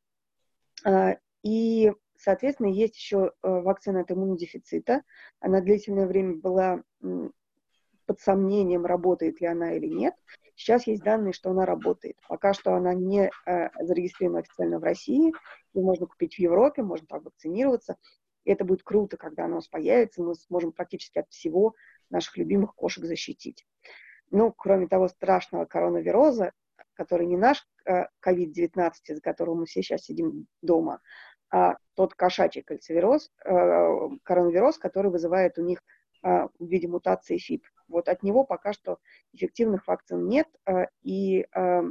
И, 1.44 1.92
соответственно, 2.18 2.68
есть 2.68 2.96
еще 2.96 3.34
вакцина 3.42 4.02
от 4.02 4.12
иммунодефицита. 4.12 5.04
Она 5.40 5.62
длительное 5.62 6.08
время 6.08 6.36
была 6.36 6.84
под 8.06 8.20
сомнением, 8.20 8.86
работает 8.86 9.42
ли 9.42 9.48
она 9.48 9.74
или 9.74 9.88
нет. 9.88 10.16
Сейчас 10.56 10.86
есть 10.86 11.04
данные, 11.04 11.34
что 11.34 11.52
она 11.52 11.66
работает. 11.66 12.18
Пока 12.28 12.54
что 12.54 12.74
она 12.76 12.94
не 12.94 13.32
э, 13.46 13.70
зарегистрирована 13.80 14.42
официально 14.42 14.80
в 14.80 14.84
России. 14.84 15.34
Ее 15.74 15.84
можно 15.84 16.06
купить 16.08 16.36
в 16.36 16.40
Европе, 16.40 16.84
можно 16.84 17.08
так 17.08 17.24
вакцинироваться. 17.24 17.96
И 18.44 18.52
это 18.52 18.66
будет 18.66 18.84
круто, 18.84 19.18
когда 19.18 19.46
она 19.46 19.54
у 19.54 19.56
нас 19.58 19.68
появится. 19.68 20.22
Мы 20.22 20.36
сможем 20.36 20.72
практически 20.72 21.20
от 21.20 21.30
всего 21.30 21.74
наших 22.10 22.38
любимых 22.38 22.76
кошек 22.76 23.06
защитить. 23.06 23.66
Ну, 24.30 24.52
кроме 24.52 24.88
того 24.88 25.08
страшного 25.08 25.66
коронавируса, 25.66 26.52
который 26.94 27.26
не 27.26 27.38
наш 27.38 27.66
COVID-19, 27.88 28.92
из-за 29.08 29.22
которого 29.22 29.56
мы 29.56 29.66
все 29.66 29.82
сейчас 29.82 30.04
сидим 30.04 30.48
дома, 30.62 31.02
а 31.52 31.76
тот 31.96 32.14
кошачий 32.14 32.62
кольцевироз, 32.62 33.30
э, 33.44 34.10
коронавирус, 34.24 34.78
который 34.78 35.12
вызывает 35.12 35.58
у 35.58 35.64
них 35.64 35.84
э, 36.24 36.48
в 36.60 36.66
виде 36.66 36.88
мутации 36.88 37.38
ФИП. 37.38 37.66
Вот 37.90 38.08
от 38.08 38.24
него 38.24 38.46
пока 38.46 38.72
что 38.72 39.00
эффективных 39.34 39.86
вакцин 39.86 40.28
нет, 40.28 40.48
э, 40.66 40.86
и 41.02 41.46
э, 41.54 41.82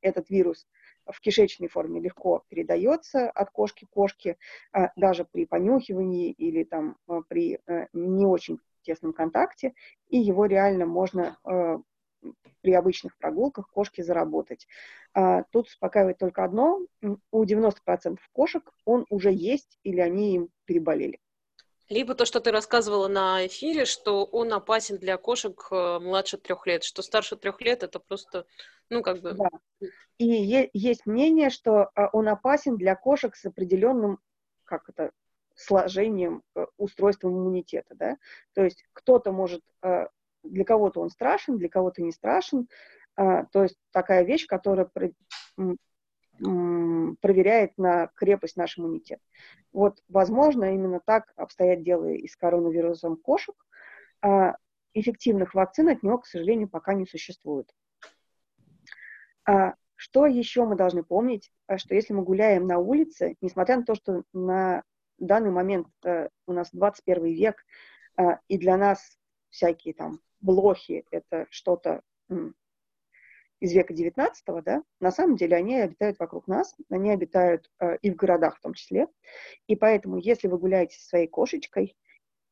этот 0.00 0.30
вирус 0.30 0.68
в 1.04 1.20
кишечной 1.20 1.68
форме 1.68 2.00
легко 2.00 2.44
передается 2.48 3.28
от 3.28 3.50
кошки 3.50 3.84
к 3.86 3.90
кошке, 3.90 4.36
э, 4.72 4.88
даже 4.94 5.24
при 5.24 5.46
понюхивании 5.46 6.30
или 6.30 6.62
там 6.62 6.96
при 7.28 7.58
не 7.92 8.24
очень 8.24 8.60
тесном 8.82 9.12
контакте, 9.12 9.74
и 10.08 10.18
его 10.18 10.46
реально 10.46 10.86
можно 10.86 11.36
при 12.60 12.72
обычных 12.72 13.16
прогулках 13.18 13.70
кошки 13.70 14.00
заработать. 14.00 14.66
Тут 15.52 15.68
успокаивает 15.68 16.18
только 16.18 16.44
одно, 16.44 16.80
у 17.30 17.44
90% 17.44 18.18
кошек 18.32 18.70
он 18.84 19.06
уже 19.08 19.32
есть 19.32 19.78
или 19.82 20.00
они 20.00 20.34
им 20.34 20.48
переболели. 20.64 21.20
Либо 21.88 22.14
то, 22.14 22.26
что 22.26 22.40
ты 22.40 22.50
рассказывала 22.50 23.08
на 23.08 23.46
эфире, 23.46 23.86
что 23.86 24.24
он 24.24 24.52
опасен 24.52 24.98
для 24.98 25.16
кошек 25.16 25.68
э, 25.70 25.98
младше 25.98 26.36
трех 26.36 26.66
лет, 26.66 26.84
что 26.84 27.00
старше 27.00 27.36
трех 27.36 27.62
лет 27.62 27.82
это 27.82 27.98
просто, 27.98 28.44
ну, 28.90 29.02
как 29.02 29.22
бы... 29.22 29.32
Да. 29.32 29.48
И 30.18 30.68
есть 30.74 31.06
мнение, 31.06 31.48
что 31.48 31.90
э, 31.94 32.02
он 32.12 32.28
опасен 32.28 32.76
для 32.76 32.94
кошек 32.94 33.34
с 33.34 33.46
определенным, 33.46 34.18
как 34.64 34.90
это, 34.90 35.12
сложением, 35.54 36.42
э, 36.54 36.66
устройством 36.76 37.32
иммунитета, 37.32 37.94
да. 37.94 38.18
То 38.52 38.64
есть 38.64 38.84
кто-то 38.92 39.32
может, 39.32 39.62
для 40.42 40.64
кого-то 40.64 41.00
он 41.00 41.10
страшен, 41.10 41.58
для 41.58 41.68
кого-то 41.68 42.02
не 42.02 42.12
страшен. 42.12 42.68
То 43.16 43.48
есть 43.54 43.76
такая 43.90 44.22
вещь, 44.24 44.46
которая 44.46 44.88
проверяет 46.38 47.76
на 47.76 48.08
крепость 48.14 48.56
наш 48.56 48.78
иммунитет. 48.78 49.20
Вот, 49.72 49.98
возможно, 50.08 50.72
именно 50.72 51.00
так 51.04 51.32
обстоят 51.36 51.82
дела 51.82 52.12
и 52.12 52.28
с 52.28 52.36
коронавирусом 52.36 53.16
кошек. 53.16 53.54
А 54.22 54.56
эффективных 54.94 55.54
вакцин 55.54 55.88
от 55.88 56.02
него, 56.02 56.18
к 56.18 56.26
сожалению, 56.26 56.68
пока 56.68 56.94
не 56.94 57.06
существует. 57.06 57.72
А 59.46 59.74
что 59.94 60.26
еще 60.26 60.64
мы 60.64 60.76
должны 60.76 61.02
помнить, 61.02 61.50
а 61.66 61.78
что 61.78 61.94
если 61.94 62.12
мы 62.12 62.22
гуляем 62.22 62.66
на 62.66 62.78
улице, 62.78 63.36
несмотря 63.40 63.76
на 63.76 63.84
то, 63.84 63.94
что 63.94 64.22
на 64.32 64.84
данный 65.18 65.50
момент 65.50 65.88
э, 66.04 66.28
у 66.46 66.52
нас 66.52 66.68
21 66.72 67.24
век, 67.24 67.64
а, 68.16 68.38
и 68.46 68.58
для 68.58 68.76
нас 68.76 69.18
всякие 69.50 69.94
там 69.94 70.20
блохи— 70.40 71.04
это 71.10 71.46
что-то 71.50 72.02
из 73.60 73.72
века 73.72 73.92
XIX, 73.92 74.62
да, 74.62 74.82
на 75.00 75.10
самом 75.10 75.36
деле 75.36 75.56
они 75.56 75.76
обитают 75.76 76.18
вокруг 76.18 76.46
нас, 76.46 76.76
они 76.90 77.10
обитают 77.10 77.70
э, 77.80 77.96
и 78.02 78.10
в 78.10 78.16
городах 78.16 78.56
в 78.56 78.60
том 78.60 78.74
числе. 78.74 79.08
И 79.66 79.74
поэтому, 79.74 80.16
если 80.16 80.46
вы 80.46 80.58
гуляете 80.58 80.96
со 80.96 81.08
своей 81.08 81.26
кошечкой, 81.26 81.96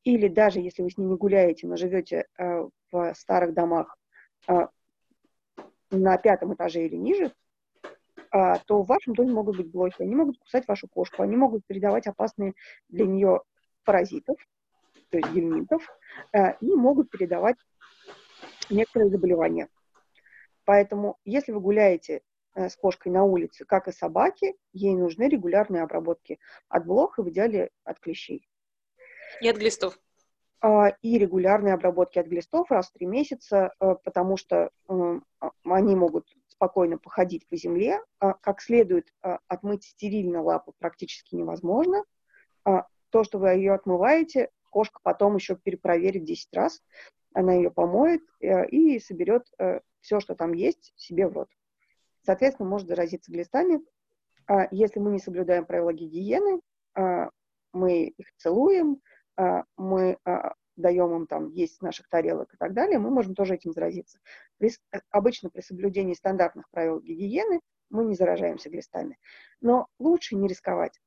или 0.03 0.29
даже 0.29 0.61
если 0.61 0.83
вы 0.83 0.91
с 0.91 0.99
ней 0.99 1.07
не 1.07 1.17
гуляете, 1.17 1.67
но 1.67 1.77
живете 1.77 2.27
э, 2.39 2.69
в 2.91 3.15
старых 3.15 3.55
домах 3.55 3.97
э, 4.49 4.67
на 5.91 6.17
пятом 6.19 6.55
этаже 6.55 6.87
или 6.87 6.97
ниже, 6.97 7.33
э, 8.33 8.55
то 8.67 8.83
в 8.83 8.87
вашем 8.87 9.15
доме 9.15 9.33
могут 9.33 9.57
быть 9.57 9.71
блохи. 9.71 10.03
Они 10.03 10.15
могут 10.15 10.39
кусать 10.39 10.67
вашу 10.67 10.89
кошку, 10.89 11.23
они 11.23 11.37
могут 11.37 11.65
передавать 11.67 12.07
опасные 12.09 12.55
для 12.89 13.07
нее 13.07 13.43
паразитов, 13.85 14.39
то 15.11 15.19
есть 15.19 15.31
гельминтов, 15.31 15.87
э, 16.33 16.57
и 16.61 16.75
могут 16.75 17.11
передавать 17.11 17.57
некоторые 18.71 19.11
заболевания. 19.11 19.69
Поэтому, 20.65 21.19
если 21.25 21.53
вы 21.53 21.61
гуляете 21.61 22.23
э, 22.55 22.69
с 22.69 22.77
кошкой 22.77 23.13
на 23.13 23.25
улице, 23.25 23.65
как 23.65 23.89
и 23.89 23.93
собаки, 23.93 24.57
ей 24.73 24.95
нужны 24.95 25.29
регулярные 25.29 25.83
обработки 25.83 26.39
от 26.69 26.87
блох 26.87 27.19
и 27.19 27.23
в 27.23 27.29
идеале 27.29 27.71
от 27.85 28.01
клещей. 28.01 28.49
И 29.41 29.49
от 29.49 29.57
глистов. 29.57 29.99
А, 30.61 30.89
и 31.03 31.19
регулярные 31.19 31.75
обработки 31.75 32.19
от 32.19 32.27
глистов 32.27 32.71
раз 32.71 32.89
в 32.89 32.93
три 32.93 33.07
месяца, 33.07 33.73
э, 33.79 33.95
потому 34.03 34.37
что 34.37 34.71
а, 34.89 35.21
они 35.65 35.95
могут 35.95 36.27
спокойно 36.49 36.99
походить 36.99 37.47
по 37.47 37.57
земле. 37.57 38.01
А, 38.19 38.33
как 38.33 38.61
следует 38.61 39.13
отмыть 39.21 39.85
стерильно 39.85 40.43
лапу 40.43 40.75
практически 40.79 41.35
невозможно. 41.35 42.05
То, 43.11 43.23
что 43.23 43.39
вы 43.39 43.51
ее 43.51 43.75
отмываете, 43.75 44.51
кошка 44.71 44.99
потом 45.03 45.37
еще 45.37 45.55
перепроверит 45.55 46.25
10 46.25 46.49
раз. 46.55 46.83
Она 47.37 47.53
ее 47.53 47.71
помоет 47.71 48.23
э, 48.41 48.67
и 48.69 48.99
соберет 48.99 49.47
все, 50.01 50.21
что 50.21 50.35
там 50.35 50.53
есть, 50.53 50.93
себе 50.97 51.27
в 51.27 51.33
рот. 51.33 51.49
Соответственно, 52.23 52.69
может 52.69 52.89
заразиться 52.89 53.31
глистами. 53.31 53.81
А 54.47 54.69
если 54.71 55.01
мы 55.01 55.11
не 55.11 55.19
соблюдаем 55.19 55.67
правила 55.67 55.93
гигиены, 55.93 56.61
а, 56.95 57.31
мы 57.73 58.05
их 58.05 58.27
целуем, 58.37 59.01
а, 59.37 59.65
мы 59.77 60.19
даем 60.77 61.17
им 61.17 61.27
там 61.27 61.49
есть 61.49 61.81
наших 61.83 62.09
тарелок 62.09 62.53
и 62.53 62.57
так 62.57 62.75
далее, 62.75 62.99
мы 62.99 63.11
можем 63.11 63.35
тоже 63.35 63.55
этим 63.55 63.73
заразиться. 63.73 64.19
При, 64.59 64.71
обычно 65.11 65.51
при 65.51 65.63
соблюдении 65.63 66.15
стандартных 66.15 66.69
правил 66.71 67.01
гигиены 67.01 67.61
мы 67.91 68.05
не 68.05 68.15
заражаемся 68.15 68.71
глистами. 68.71 69.19
Но 69.61 69.87
лучше 69.99 70.37
не 70.37 70.49
рисковать. 70.49 71.01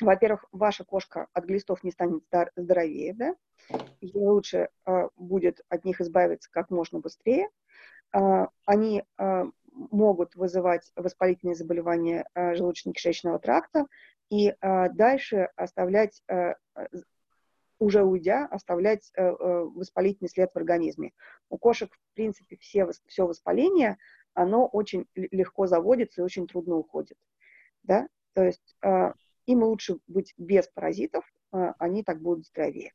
Во-первых, 0.00 0.44
ваша 0.52 0.84
кошка 0.84 1.28
от 1.32 1.44
глистов 1.44 1.82
не 1.82 1.90
станет 1.90 2.22
здоровее, 2.56 3.14
да, 3.14 3.34
ей 4.00 4.12
лучше 4.14 4.68
э, 4.86 5.08
будет 5.16 5.60
от 5.68 5.84
них 5.84 6.00
избавиться 6.00 6.50
как 6.50 6.70
можно 6.70 7.00
быстрее. 7.00 7.48
Э, 8.12 8.46
они 8.64 9.04
э, 9.18 9.44
могут 9.72 10.34
вызывать 10.34 10.90
воспалительные 10.96 11.54
заболевания 11.54 12.28
э, 12.34 12.54
желудочно-кишечного 12.54 13.38
тракта 13.38 13.86
и 14.30 14.48
э, 14.50 14.88
дальше 14.90 15.50
оставлять, 15.56 16.22
э, 16.28 16.54
уже 17.78 18.02
уйдя, 18.02 18.46
оставлять 18.46 19.10
э, 19.14 19.22
э, 19.22 19.34
воспалительный 19.34 20.28
след 20.28 20.52
в 20.52 20.56
организме. 20.56 21.12
У 21.48 21.58
кошек, 21.58 21.92
в 21.92 22.14
принципе, 22.14 22.56
все, 22.56 22.88
все 23.06 23.26
воспаление, 23.26 23.98
оно 24.34 24.66
очень 24.66 25.06
легко 25.14 25.66
заводится 25.66 26.20
и 26.20 26.24
очень 26.24 26.46
трудно 26.46 26.76
уходит. 26.76 27.16
Да? 27.82 28.08
То 28.34 28.44
есть 28.44 28.76
э, 28.82 29.12
им 29.48 29.64
лучше 29.64 29.96
быть 30.06 30.34
без 30.36 30.68
паразитов, 30.68 31.24
а, 31.52 31.74
они 31.78 32.02
так 32.02 32.20
будут 32.20 32.46
здоровее. 32.46 32.92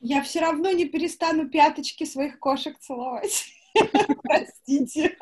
Я 0.00 0.22
все 0.22 0.40
равно 0.40 0.70
не 0.70 0.84
перестану 0.84 1.48
пяточки 1.48 2.04
своих 2.04 2.38
кошек 2.38 2.78
целовать. 2.78 3.46
Простите. 4.22 5.16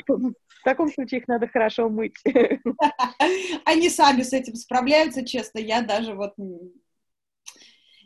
В 0.00 0.64
таком 0.64 0.92
случае 0.92 1.20
их 1.20 1.28
надо 1.28 1.48
хорошо 1.48 1.88
мыть. 1.88 2.14
Они 3.64 3.88
сами 3.88 4.22
с 4.22 4.32
этим 4.32 4.54
справляются, 4.54 5.26
честно. 5.26 5.58
Я 5.58 5.82
даже 5.82 6.14
вот 6.14 6.34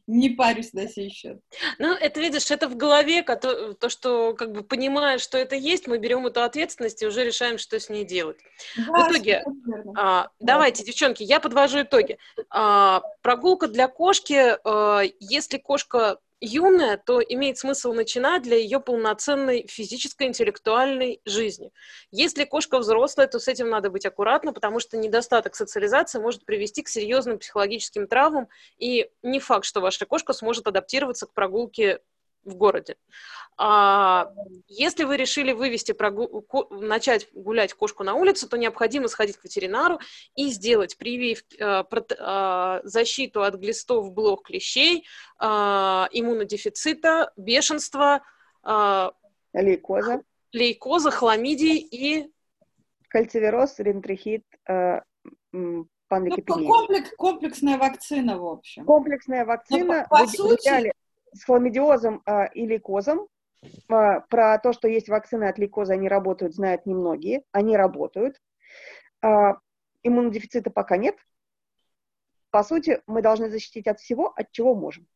не 0.06 0.30
парюсь 0.30 0.72
на 0.72 0.88
сей 0.88 1.10
счет. 1.10 1.40
Ну, 1.78 1.92
это, 1.92 2.20
видишь, 2.20 2.50
это 2.50 2.68
в 2.68 2.76
голове, 2.76 3.22
то, 3.22 3.74
то, 3.74 3.88
что, 3.88 4.34
как 4.34 4.52
бы, 4.52 4.62
понимая, 4.62 5.18
что 5.18 5.36
это 5.36 5.56
есть, 5.56 5.86
мы 5.86 5.98
берем 5.98 6.26
эту 6.26 6.42
ответственность 6.42 7.02
и 7.02 7.06
уже 7.06 7.24
решаем, 7.24 7.58
что 7.58 7.78
с 7.78 7.88
ней 7.88 8.04
делать. 8.04 8.38
Да, 8.76 8.84
в 8.84 9.10
итоге, 9.10 9.44
а, 9.96 10.28
давайте, 10.38 10.84
девчонки, 10.84 11.22
я 11.22 11.40
подвожу 11.40 11.82
итоги. 11.82 12.18
А, 12.50 13.02
прогулка 13.22 13.68
для 13.68 13.88
кошки, 13.88 14.56
а, 14.64 15.02
если 15.18 15.58
кошка 15.58 16.18
юная, 16.40 16.96
то 16.96 17.20
имеет 17.20 17.58
смысл 17.58 17.92
начинать 17.92 18.42
для 18.42 18.56
ее 18.56 18.80
полноценной 18.80 19.66
физической, 19.68 20.26
интеллектуальной 20.26 21.20
жизни. 21.24 21.72
Если 22.10 22.44
кошка 22.44 22.78
взрослая, 22.78 23.26
то 23.26 23.38
с 23.38 23.48
этим 23.48 23.70
надо 23.70 23.90
быть 23.90 24.06
аккуратно, 24.06 24.52
потому 24.52 24.80
что 24.80 24.96
недостаток 24.96 25.54
социализации 25.54 26.18
может 26.18 26.44
привести 26.44 26.82
к 26.82 26.88
серьезным 26.88 27.38
психологическим 27.38 28.06
травмам, 28.06 28.48
и 28.78 29.10
не 29.22 29.40
факт, 29.40 29.64
что 29.64 29.80
ваша 29.80 30.06
кошка 30.06 30.32
сможет 30.32 30.66
адаптироваться 30.66 31.26
к 31.26 31.32
прогулке 31.32 32.00
в 32.46 32.54
городе. 32.54 32.96
А, 33.58 34.32
если 34.68 35.04
вы 35.04 35.16
решили 35.16 35.52
вывести 35.52 35.92
прогу... 35.92 36.46
начать 36.70 37.28
гулять 37.32 37.74
кошку 37.74 38.04
на 38.04 38.14
улице, 38.14 38.48
то 38.48 38.56
необходимо 38.56 39.08
сходить 39.08 39.36
к 39.36 39.44
ветеринару 39.44 39.98
и 40.34 40.48
сделать 40.48 40.96
привив, 40.96 41.42
а, 41.60 41.86
а, 42.18 42.80
защиту 42.84 43.42
от 43.42 43.54
глистов, 43.56 44.12
блох, 44.12 44.42
клещей, 44.42 45.06
а, 45.38 46.08
иммунодефицита, 46.12 47.32
бешенства, 47.36 48.22
а, 48.62 49.12
лейкоза, 49.52 50.22
лейкоза, 50.52 51.10
хламидий 51.10 51.78
и 51.78 52.30
кальцивероз, 53.08 53.78
ринтрихит, 53.78 54.44
а, 54.68 55.02
панликопения. 56.08 56.68
Ну, 56.68 56.68
комплекс, 56.68 57.10
комплексная 57.16 57.78
вакцина, 57.78 58.38
в 58.38 58.46
общем. 58.46 58.84
Комплексная 58.84 59.44
вакцина. 59.44 60.02
Но, 60.02 60.08
по, 60.08 60.24
по 60.24 60.26
сути, 60.26 60.92
с 61.36 61.44
хламидиозом 61.44 62.22
э, 62.26 62.52
и 62.54 62.66
лейкозом. 62.66 63.28
Э, 63.88 64.20
про 64.28 64.58
то, 64.58 64.72
что 64.72 64.88
есть 64.88 65.08
вакцины 65.08 65.44
от 65.44 65.58
лейкоза, 65.58 65.94
они 65.94 66.08
работают, 66.08 66.54
знают 66.54 66.86
немногие. 66.86 67.42
Они 67.52 67.76
работают. 67.76 68.40
Э, 69.22 69.54
иммунодефицита 70.02 70.70
пока 70.70 70.96
нет. 70.96 71.16
По 72.50 72.62
сути, 72.62 73.02
мы 73.06 73.22
должны 73.22 73.50
защитить 73.50 73.86
от 73.86 74.00
всего, 74.00 74.32
от 74.34 74.50
чего 74.52 74.74
можем. 74.74 75.06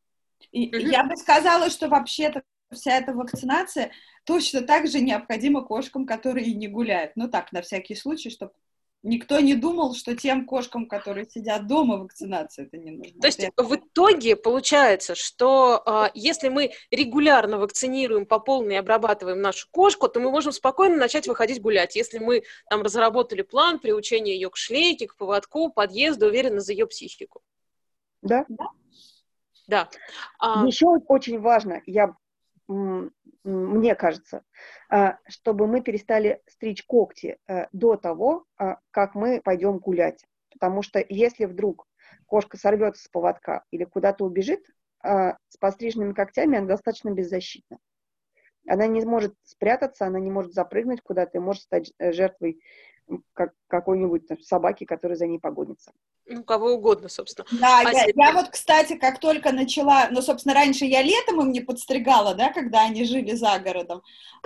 И, 0.53 0.67
Я 0.77 1.05
бы 1.05 1.17
сказала, 1.17 1.71
что 1.71 1.89
вообще-то 1.89 2.43
вся 2.71 2.93
эта 2.99 3.13
вакцинация 3.13 3.91
точно 4.25 4.63
так 4.63 4.87
же 4.87 5.01
необходима 5.01 5.63
кошкам, 5.63 6.07
которые 6.07 6.55
не 6.55 6.69
гуляют. 6.69 7.13
Ну 7.17 7.29
так, 7.29 7.53
на 7.53 7.63
всякий 7.63 7.95
случай, 7.95 8.31
чтобы 8.31 8.53
Никто 9.03 9.41
не 9.41 9.55
думал, 9.55 9.95
что 9.95 10.15
тем 10.15 10.45
кошкам, 10.45 10.87
которые 10.87 11.25
сидят 11.25 11.67
дома, 11.67 11.97
вакцинация 11.97 12.67
это 12.67 12.77
не 12.77 12.91
нужна. 12.91 13.19
То 13.19 13.29
есть 13.29 13.41
это... 13.41 13.63
в 13.63 13.75
итоге 13.75 14.37
получается, 14.37 15.15
что 15.15 15.83
э, 15.87 16.11
если 16.13 16.51
мы 16.51 16.73
регулярно 16.91 17.57
вакцинируем 17.59 18.27
по 18.27 18.39
полной 18.39 18.75
и 18.75 18.79
обрабатываем 18.79 19.41
нашу 19.41 19.69
кошку, 19.71 20.09
то 20.09 20.21
мы 20.21 20.31
можем 20.31 20.53
спокойно 20.53 20.97
начать 20.97 21.27
выходить 21.29 21.63
гулять. 21.63 21.97
Если 21.97 22.19
мы 22.19 22.43
там 22.69 22.83
разработали 22.83 23.41
план 23.41 23.79
приучения 23.79 24.35
ее 24.35 24.51
к 24.51 24.57
шлейке, 24.59 25.07
к 25.07 25.17
поводку, 25.17 25.71
подъезду, 25.71 26.27
уверенно 26.27 26.61
за 26.61 26.73
ее 26.73 26.87
психику. 26.87 27.41
Да. 28.21 28.45
Да. 29.67 29.89
А... 30.39 30.67
Еще 30.67 30.87
очень 30.87 31.41
важно, 31.41 31.81
я 31.87 32.15
мне 33.45 33.95
кажется, 33.95 34.43
а, 34.91 35.19
чтобы 35.29 35.67
мы 35.67 35.81
перестали 35.81 36.41
стричь 36.47 36.85
когти 36.85 37.39
э, 37.49 37.67
до 37.73 37.97
того, 37.97 38.45
а, 38.59 38.79
как 38.91 39.15
мы 39.15 39.41
пойдем 39.43 39.79
гулять. 39.79 40.25
Потому 40.53 40.83
что 40.83 41.05
если 41.09 41.47
вдруг 41.47 41.87
кошка 42.27 42.57
сорвется 42.57 43.05
с 43.05 43.09
поводка 43.09 43.65
или 43.71 43.85
куда-то 43.85 44.25
убежит, 44.25 44.65
а, 45.03 45.37
с 45.49 45.57
постриженными 45.57 46.13
когтями 46.13 46.59
она 46.59 46.67
достаточно 46.67 47.11
беззащитна. 47.11 47.79
Она 48.69 48.87
не 48.87 49.05
может 49.05 49.35
спрятаться, 49.43 50.07
она 50.07 50.21
не 50.21 50.31
может 50.31 50.53
запрыгнуть 50.53 51.01
куда-то 51.01 51.39
и 51.39 51.41
может 51.41 51.63
стать 51.63 51.93
э, 51.99 52.13
жертвой 52.13 52.61
как, 53.33 53.53
какой-нибудь 53.69 54.23
собаки, 54.43 54.85
которая 54.85 55.17
за 55.17 55.27
ней 55.27 55.39
погонится. 55.39 55.93
Ну, 56.27 56.45
кого 56.45 56.75
угодно, 56.75 57.09
собственно. 57.09 57.47
Да, 57.51 57.81
а 57.81 57.93
я, 57.93 58.07
я 58.15 58.33
вот, 58.33 58.51
кстати, 58.51 58.97
как 58.97 59.19
только 59.19 59.53
начала, 59.53 60.09
ну, 60.11 60.23
собственно, 60.23 60.55
раньше 60.55 60.85
я 60.85 61.03
летом 61.03 61.41
им 61.41 61.51
не 61.51 61.61
подстригала, 61.61 62.35
да, 62.35 62.53
когда 62.53 62.83
они 62.83 63.05
жили 63.05 63.33
за 63.33 63.59
городом, 63.59 64.03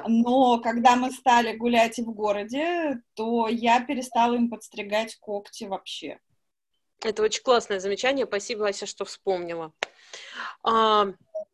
но 0.06 0.60
когда 0.60 0.96
мы 0.96 1.10
стали 1.10 1.56
гулять 1.56 1.98
в 1.98 2.10
городе, 2.12 3.02
то 3.14 3.48
я 3.48 3.80
перестала 3.80 4.34
им 4.34 4.48
подстригать 4.48 5.16
когти 5.16 5.64
вообще. 5.64 6.18
Это 7.02 7.22
очень 7.22 7.42
классное 7.42 7.80
замечание, 7.80 8.24
спасибо, 8.24 8.68
Ася, 8.68 8.86
что 8.86 9.04
вспомнила. 9.04 9.72
А, 10.62 11.08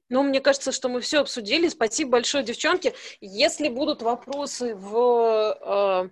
ну, 0.08 0.22
мне 0.22 0.40
кажется, 0.40 0.72
что 0.72 0.88
мы 0.88 1.00
все 1.00 1.20
обсудили. 1.20 1.68
Спасибо 1.68 2.12
большое, 2.12 2.44
девчонки. 2.44 2.94
Если 3.20 3.68
будут 3.68 4.02
вопросы 4.02 4.74
в 4.74 5.56
а, 5.60 6.10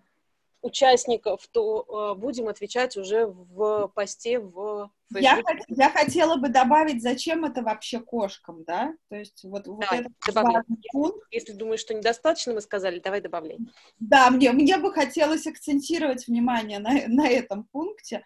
участников, 0.63 1.47
то 1.53 2.15
э, 2.15 2.19
будем 2.19 2.49
отвечать 2.49 2.97
уже 2.97 3.27
в 3.27 3.89
посте 3.95 4.41
в 4.41 4.91
я, 5.11 5.41
я 5.69 5.91
хотела 5.91 6.37
бы 6.37 6.49
добавить, 6.49 7.03
зачем 7.03 7.45
это 7.45 7.63
вообще 7.63 8.01
кошкам, 8.01 8.65
да? 8.65 8.95
То 9.09 9.17
есть 9.17 9.43
вот, 9.43 9.67
вот 9.67 9.85
это 9.91 10.65
пункт. 10.93 11.27
Если 11.31 11.53
думаешь, 11.53 11.81
что 11.81 11.95
недостаточно, 11.95 12.53
мы 12.53 12.61
сказали, 12.61 12.99
давай 12.99 13.21
добавляй. 13.21 13.59
Да, 13.99 14.31
мне, 14.31 14.53
мне 14.53 14.77
бы 14.77 14.93
хотелось 14.93 15.47
акцентировать 15.47 16.27
внимание 16.27 16.79
на, 16.79 16.91
на 17.07 17.27
этом 17.27 17.65
пункте. 17.65 18.23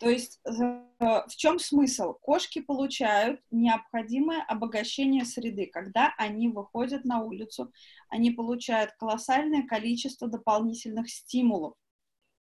То 0.00 0.08
есть 0.08 0.40
э, 0.46 0.52
в 0.98 1.36
чем 1.36 1.58
смысл? 1.58 2.14
Кошки 2.14 2.60
получают 2.60 3.42
необходимое 3.50 4.42
обогащение 4.42 5.26
среды. 5.26 5.66
Когда 5.66 6.14
они 6.16 6.48
выходят 6.48 7.04
на 7.04 7.22
улицу, 7.22 7.70
они 8.08 8.30
получают 8.30 8.92
колоссальное 8.92 9.66
количество 9.66 10.26
дополнительных 10.26 11.10
стимулов, 11.10 11.74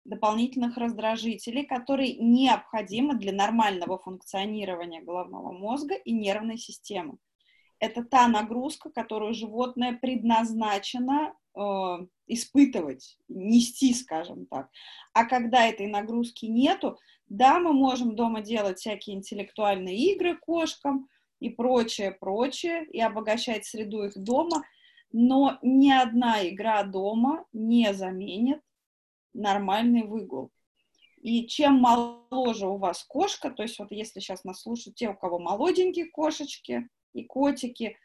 дополнительных 0.05 0.77
раздражителей, 0.77 1.67
которые 1.67 2.15
необходимы 2.19 3.19
для 3.19 3.33
нормального 3.33 3.99
функционирования 3.99 5.03
головного 5.03 5.51
мозга 5.51 5.97
и 5.97 6.13
нервной 6.13 6.59
системы. 6.59 7.19
Это 7.81 8.05
та 8.05 8.29
нагрузка, 8.29 8.89
которую 8.89 9.35
животное 9.35 9.99
предназначено 9.99 11.35
э, 11.57 11.61
испытывать, 12.29 13.19
нести, 13.29 13.93
скажем 13.95 14.47
так. 14.47 14.69
А 15.13 15.25
когда 15.25 15.67
этой 15.67 15.87
нагрузки 15.87 16.47
нету, 16.47 16.99
да, 17.29 17.59
мы 17.59 17.73
можем 17.73 18.15
дома 18.15 18.41
делать 18.41 18.79
всякие 18.79 19.17
интеллектуальные 19.17 19.97
игры 20.13 20.37
кошкам 20.37 21.09
и 21.41 21.51
прочее, 21.51 22.13
прочее, 22.13 22.87
и 22.87 23.01
обогащать 23.01 23.65
среду 23.65 24.05
их 24.05 24.17
дома, 24.17 24.65
но 25.13 25.59
ни 25.63 25.91
одна 25.91 26.47
игра 26.47 26.83
дома 26.85 27.45
не 27.53 27.93
заменит 27.95 28.61
нормальный 29.35 30.03
выгул. 30.03 30.51
И 31.21 31.47
чем 31.47 31.81
моложе 31.81 32.69
у 32.69 32.77
вас 32.77 33.05
кошка, 33.05 33.51
то 33.51 33.63
есть 33.63 33.79
вот 33.79 33.91
если 33.91 34.21
сейчас 34.21 34.45
нас 34.45 34.63
слушают 34.63 34.97
те, 34.97 35.09
у 35.09 35.15
кого 35.15 35.39
молоденькие 35.39 36.07
кошечки 36.07 36.89
и 37.13 37.25
котики, 37.25 37.97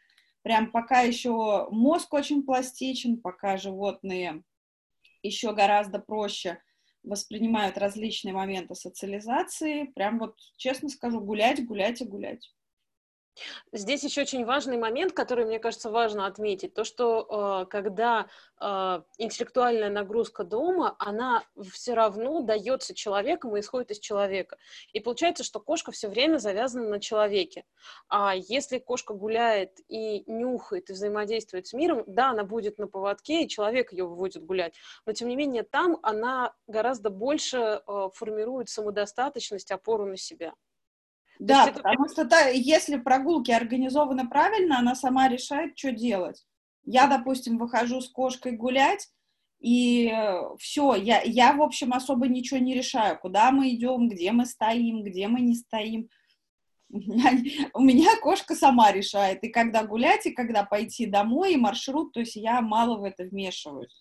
прям 0.44 0.70
пока 0.70 1.00
еще 1.00 1.66
мозг 1.70 2.12
очень 2.12 2.44
пластичен, 2.44 3.20
пока 3.20 3.56
животные 3.56 4.44
еще 5.22 5.54
гораздо 5.54 5.98
проще 5.98 6.62
воспринимают 7.02 7.78
различные 7.78 8.34
моменты 8.34 8.74
социализации. 8.74 9.84
Прям 9.94 10.18
вот, 10.18 10.36
честно 10.58 10.90
скажу, 10.90 11.20
гулять, 11.20 11.64
гулять 11.64 12.02
и 12.02 12.04
гулять. 12.04 12.54
Здесь 13.72 14.04
еще 14.04 14.22
очень 14.22 14.44
важный 14.44 14.76
момент, 14.76 15.12
который, 15.12 15.44
мне 15.44 15.58
кажется, 15.58 15.90
важно 15.90 16.26
отметить, 16.26 16.74
то, 16.74 16.84
что 16.84 17.64
э, 17.64 17.66
когда 17.70 18.28
э, 18.60 19.02
интеллектуальная 19.18 19.90
нагрузка 19.90 20.44
дома, 20.44 20.94
она 20.98 21.42
все 21.72 21.94
равно 21.94 22.42
дается 22.42 22.94
человеком 22.94 23.56
и 23.56 23.60
исходит 23.60 23.90
из 23.90 23.98
человека. 23.98 24.56
И 24.92 25.00
получается, 25.00 25.42
что 25.42 25.60
кошка 25.60 25.90
все 25.90 26.08
время 26.08 26.38
завязана 26.38 26.88
на 26.88 27.00
человеке. 27.00 27.64
А 28.08 28.34
если 28.36 28.78
кошка 28.78 29.14
гуляет 29.14 29.80
и 29.88 30.24
нюхает, 30.30 30.90
и 30.90 30.92
взаимодействует 30.92 31.66
с 31.66 31.72
миром, 31.72 32.04
да, 32.06 32.30
она 32.30 32.44
будет 32.44 32.78
на 32.78 32.86
поводке, 32.86 33.42
и 33.42 33.48
человек 33.48 33.92
ее 33.92 34.04
выводит 34.04 34.44
гулять, 34.44 34.74
но 35.06 35.12
тем 35.12 35.28
не 35.28 35.36
менее 35.36 35.64
там 35.64 35.98
она 36.02 36.54
гораздо 36.66 37.10
больше 37.10 37.82
э, 37.86 38.08
формирует 38.14 38.68
самодостаточность, 38.68 39.72
опору 39.72 40.06
на 40.06 40.16
себя. 40.16 40.54
Да, 41.38 41.68
это... 41.68 41.80
потому 41.80 42.08
что 42.08 42.24
та, 42.24 42.48
если 42.48 42.96
прогулки 42.96 43.50
организованы 43.50 44.28
правильно, 44.28 44.78
она 44.78 44.94
сама 44.94 45.28
решает, 45.28 45.76
что 45.78 45.92
делать. 45.92 46.44
Я, 46.84 47.06
допустим, 47.06 47.58
выхожу 47.58 48.00
с 48.00 48.08
кошкой 48.08 48.52
гулять, 48.52 49.08
и 49.60 50.10
э, 50.12 50.56
все, 50.58 50.94
я, 50.94 51.22
я, 51.22 51.54
в 51.54 51.62
общем, 51.62 51.94
особо 51.94 52.28
ничего 52.28 52.60
не 52.60 52.74
решаю, 52.74 53.18
куда 53.18 53.50
мы 53.50 53.70
идем, 53.70 54.08
где 54.08 54.30
мы 54.32 54.44
стоим, 54.44 55.02
где 55.02 55.26
мы 55.26 55.40
не 55.40 55.54
стоим. 55.54 56.08
У 56.90 56.98
меня, 56.98 57.70
у 57.72 57.80
меня 57.80 58.16
кошка 58.20 58.54
сама 58.54 58.92
решает, 58.92 59.42
и 59.42 59.48
когда 59.48 59.82
гулять, 59.84 60.26
и 60.26 60.32
когда 60.32 60.64
пойти 60.64 61.06
домой, 61.06 61.54
и 61.54 61.56
маршрут, 61.56 62.12
то 62.12 62.20
есть 62.20 62.36
я 62.36 62.60
мало 62.60 62.98
в 62.98 63.04
это 63.04 63.24
вмешиваюсь. 63.24 63.92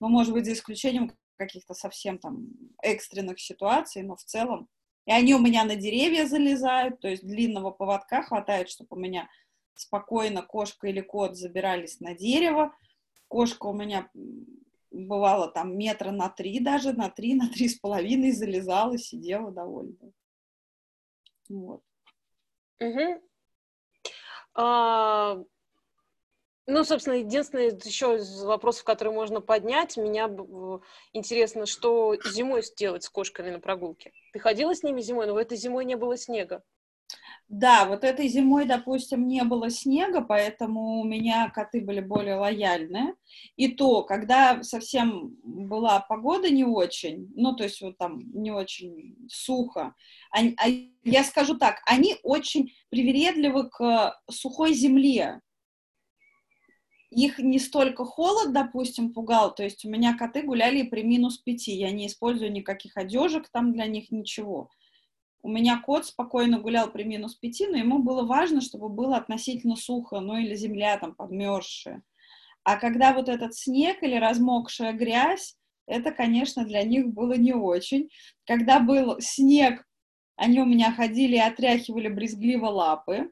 Ну, 0.00 0.08
может 0.08 0.32
быть, 0.32 0.46
за 0.46 0.52
исключением 0.52 1.10
каких-то 1.36 1.74
совсем 1.74 2.18
там 2.18 2.46
экстренных 2.82 3.40
ситуаций, 3.40 4.02
но 4.02 4.16
в 4.16 4.22
целом 4.22 4.68
и 5.08 5.10
они 5.10 5.34
у 5.34 5.38
меня 5.38 5.64
на 5.64 5.74
деревья 5.74 6.26
залезают, 6.26 7.00
то 7.00 7.08
есть 7.08 7.26
длинного 7.26 7.70
поводка 7.70 8.22
хватает, 8.22 8.68
чтобы 8.68 8.94
у 8.94 9.00
меня 9.00 9.30
спокойно 9.74 10.42
кошка 10.42 10.86
или 10.86 11.00
кот 11.00 11.34
забирались 11.34 11.98
на 12.00 12.14
дерево. 12.14 12.76
Кошка 13.26 13.68
у 13.68 13.72
меня 13.72 14.10
бывало 14.90 15.50
там 15.50 15.78
метра 15.78 16.10
на 16.10 16.28
три 16.28 16.60
даже, 16.60 16.92
на 16.92 17.08
три, 17.08 17.34
на 17.34 17.48
три 17.48 17.70
с 17.70 17.78
половиной 17.78 18.32
залезала, 18.32 18.98
сидела 18.98 19.50
довольно. 19.50 20.12
Вот. 21.48 21.82
Угу. 22.78 23.22
А, 24.56 25.38
ну, 26.68 26.84
собственно, 26.84 27.14
единственный 27.14 27.68
еще 27.68 28.16
из 28.16 28.44
вопросов, 28.44 28.84
которые 28.84 29.14
можно 29.14 29.40
поднять, 29.40 29.96
меня 29.96 30.28
интересно, 31.14 31.64
что 31.64 32.14
зимой 32.26 32.62
сделать 32.62 33.04
с 33.04 33.08
кошками 33.08 33.50
на 33.50 33.58
прогулке. 33.58 34.12
Ты 34.34 34.38
ходила 34.38 34.74
с 34.74 34.82
ними 34.82 35.00
зимой, 35.00 35.26
но 35.26 35.32
в 35.32 35.38
этой 35.38 35.56
зимой 35.56 35.86
не 35.86 35.96
было 35.96 36.18
снега. 36.18 36.62
Да, 37.48 37.86
вот 37.86 38.04
этой 38.04 38.28
зимой, 38.28 38.66
допустим, 38.66 39.26
не 39.26 39.42
было 39.44 39.70
снега, 39.70 40.20
поэтому 40.20 41.00
у 41.00 41.04
меня 41.04 41.50
коты 41.54 41.80
были 41.80 42.00
более 42.00 42.34
лояльные. 42.34 43.14
И 43.56 43.68
то, 43.68 44.02
когда 44.02 44.62
совсем 44.62 45.38
была 45.42 46.00
погода 46.00 46.50
не 46.50 46.64
очень, 46.64 47.32
ну, 47.34 47.56
то 47.56 47.64
есть 47.64 47.80
вот 47.80 47.96
там 47.96 48.30
не 48.34 48.50
очень 48.50 49.16
сухо, 49.30 49.94
они, 50.30 50.54
а, 50.58 50.68
я 51.04 51.24
скажу 51.24 51.56
так, 51.56 51.80
они 51.86 52.16
очень 52.22 52.74
привередливы 52.90 53.70
к 53.70 54.20
сухой 54.30 54.74
земле 54.74 55.40
их 57.10 57.38
не 57.38 57.58
столько 57.58 58.04
холод, 58.04 58.52
допустим, 58.52 59.12
пугал, 59.12 59.54
то 59.54 59.62
есть 59.62 59.84
у 59.84 59.90
меня 59.90 60.16
коты 60.16 60.42
гуляли 60.42 60.82
при 60.82 61.02
минус 61.02 61.38
пяти, 61.38 61.72
я 61.72 61.90
не 61.90 62.06
использую 62.06 62.52
никаких 62.52 62.96
одежек 62.96 63.48
там 63.50 63.72
для 63.72 63.86
них, 63.86 64.10
ничего. 64.10 64.70
У 65.42 65.48
меня 65.48 65.80
кот 65.80 66.06
спокойно 66.06 66.58
гулял 66.58 66.90
при 66.90 67.04
минус 67.04 67.34
пяти, 67.34 67.66
но 67.66 67.76
ему 67.76 68.00
было 68.00 68.24
важно, 68.24 68.60
чтобы 68.60 68.88
было 68.88 69.16
относительно 69.16 69.76
сухо, 69.76 70.20
ну 70.20 70.36
или 70.36 70.54
земля 70.54 70.98
там 70.98 71.14
подмерзшая. 71.14 72.02
А 72.64 72.76
когда 72.76 73.14
вот 73.14 73.28
этот 73.28 73.54
снег 73.54 74.02
или 74.02 74.16
размокшая 74.16 74.92
грязь, 74.92 75.56
это, 75.86 76.10
конечно, 76.12 76.66
для 76.66 76.82
них 76.82 77.08
было 77.08 77.32
не 77.32 77.54
очень. 77.54 78.10
Когда 78.44 78.78
был 78.78 79.20
снег, 79.20 79.86
они 80.36 80.60
у 80.60 80.66
меня 80.66 80.92
ходили 80.92 81.36
и 81.36 81.40
отряхивали 81.40 82.08
брезгливо 82.08 82.66
лапы, 82.66 83.30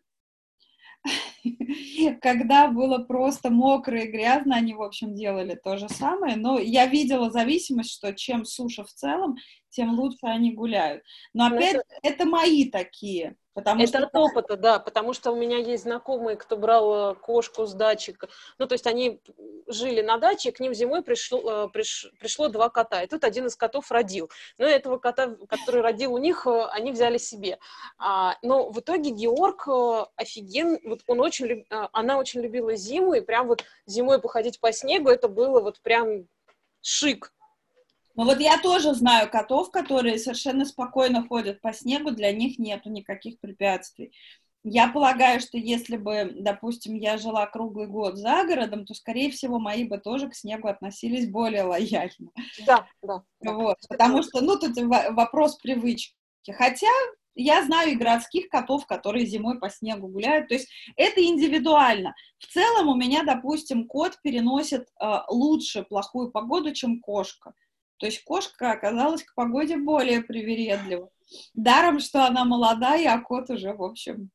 когда 2.23 2.69
было 2.69 2.99
просто 2.99 3.51
мокро 3.51 4.01
и 4.01 4.11
грязно, 4.11 4.57
они, 4.57 4.75
в 4.75 4.83
общем, 4.83 5.15
делали 5.15 5.59
то 5.63 5.77
же 5.77 5.89
самое. 5.89 6.37
Но 6.37 6.59
я 6.59 6.87
видела 6.87 7.31
зависимость, 7.31 7.93
что 7.93 8.15
чем 8.15 8.45
суше 8.45 8.85
в 8.85 8.93
целом, 8.93 9.37
тем 9.77 9.99
лучше 9.99 10.19
они 10.23 10.53
гуляют. 10.53 11.05
Но 11.35 11.49
ну, 11.49 11.57
опять, 11.57 11.75
это, 11.75 11.85
это 12.03 12.25
мои 12.25 12.71
такие. 12.71 13.37
Потому 13.53 13.83
это 13.83 13.99
что... 13.99 14.07
от 14.07 14.15
опыта, 14.15 14.57
да, 14.57 14.79
потому 14.79 15.13
что 15.15 15.33
у 15.33 15.37
меня 15.37 15.59
есть 15.59 15.85
знакомые, 15.85 16.37
кто 16.37 16.57
брал 16.57 17.13
э, 17.13 17.15
кошку 17.15 17.65
с 17.65 17.73
дачи. 17.73 18.15
Ну, 18.59 18.67
то 18.67 18.75
есть 18.75 18.87
они 18.87 19.21
жили 19.67 20.03
на 20.03 20.19
даче, 20.19 20.53
к 20.53 20.61
ним 20.61 20.75
зимой 20.75 21.03
пришло, 21.03 21.65
э, 21.65 21.69
приш, 21.69 22.11
пришло 22.21 22.49
два 22.49 22.69
кота, 22.69 23.03
и 23.03 23.07
тут 23.07 23.25
один 23.25 23.47
из 23.47 23.57
котов 23.57 23.91
родил. 23.91 24.31
Но 24.59 24.67
этого 24.67 24.99
кота, 24.99 25.37
который 25.49 25.81
родил 25.81 26.13
у 26.13 26.19
них, 26.19 26.47
э, 26.47 26.67
они 26.73 26.93
взяли 26.93 27.17
себе. 27.17 27.59
А, 27.99 28.37
но 28.43 28.71
в 28.71 28.81
итоге 28.81 29.11
Георг 29.11 29.69
офиген, 30.17 30.79
вот 30.85 31.01
он 31.07 31.21
очень, 31.21 31.65
она 31.71 32.19
очень 32.19 32.43
любила 32.43 32.75
зиму, 32.77 33.15
и 33.15 33.23
прям 33.23 33.49
вот 33.49 33.65
зимой 33.87 34.21
походить 34.21 34.61
по 34.61 34.71
снегу, 34.71 35.09
это 35.09 35.29
было 35.29 35.61
вот 35.61 35.81
прям 35.81 36.27
шик. 36.83 37.33
Ну 38.17 38.25
вот 38.25 38.41
я 38.41 38.59
тоже 38.59 38.95
знаю 38.95 39.31
котов, 39.31 39.71
которые 39.71 40.19
совершенно 40.19 40.65
спокойно 40.65 41.27
ходят 41.27 41.61
по 41.61 41.73
снегу, 41.73 42.11
для 42.11 42.33
них 42.33 42.59
нету 42.59 42.91
никаких 42.91 43.39
препятствий. 43.39 44.13
Я 44.65 44.89
полагаю, 44.89 45.39
что 45.39 45.59
если 45.59 45.97
бы, 45.97 46.33
допустим, 46.35 46.95
я 46.95 47.19
жила 47.19 47.47
круглый 47.47 47.87
год 47.87 48.17
за 48.17 48.43
городом, 48.45 48.85
то, 48.85 48.95
скорее 48.95 49.31
всего, 49.31 49.61
мои 49.61 49.85
бы 49.85 49.99
тоже 49.99 50.29
к 50.29 50.35
снегу 50.35 50.67
относились 50.67 51.31
более 51.31 51.63
лояльно. 51.63 52.33
Да, 52.67 52.87
да. 53.01 53.23
Вот, 53.45 53.77
потому 53.89 54.23
что, 54.25 54.41
ну, 54.41 54.59
тут 54.59 54.77
вопрос 54.77 55.57
привычки. 55.59 56.17
Хотя 56.51 56.89
я 57.37 57.63
знаю 57.65 57.93
и 57.93 57.97
городских 57.97 58.49
котов, 58.49 58.87
которые 58.87 59.27
зимой 59.27 59.61
по 59.61 59.69
снегу 59.69 60.09
гуляют. 60.09 60.49
То 60.49 60.55
есть 60.55 60.69
это 60.97 61.23
индивидуально. 61.23 62.15
В 62.39 62.47
целом 62.47 62.89
у 62.89 62.97
меня, 62.97 63.23
допустим, 63.23 63.87
кот 63.87 64.19
переносит 64.23 64.89
э, 65.01 65.19
лучше 65.29 65.83
плохую 65.83 66.31
погоду, 66.31 66.73
чем 66.73 67.01
кошка. 67.01 67.53
То 67.99 68.07
есть 68.07 68.25
кошка 68.25 68.73
оказалась 68.73 69.23
к 69.23 69.35
погоде 69.35 69.77
более 69.77 70.23
привередлива. 70.23 71.11
Даром, 71.55 71.99
что 71.99 72.25
она 72.25 72.45
молодая, 72.45 73.13
а 73.13 73.21
кот 73.21 73.51
уже, 73.51 73.73
в 73.73 73.83
общем, 73.83 74.31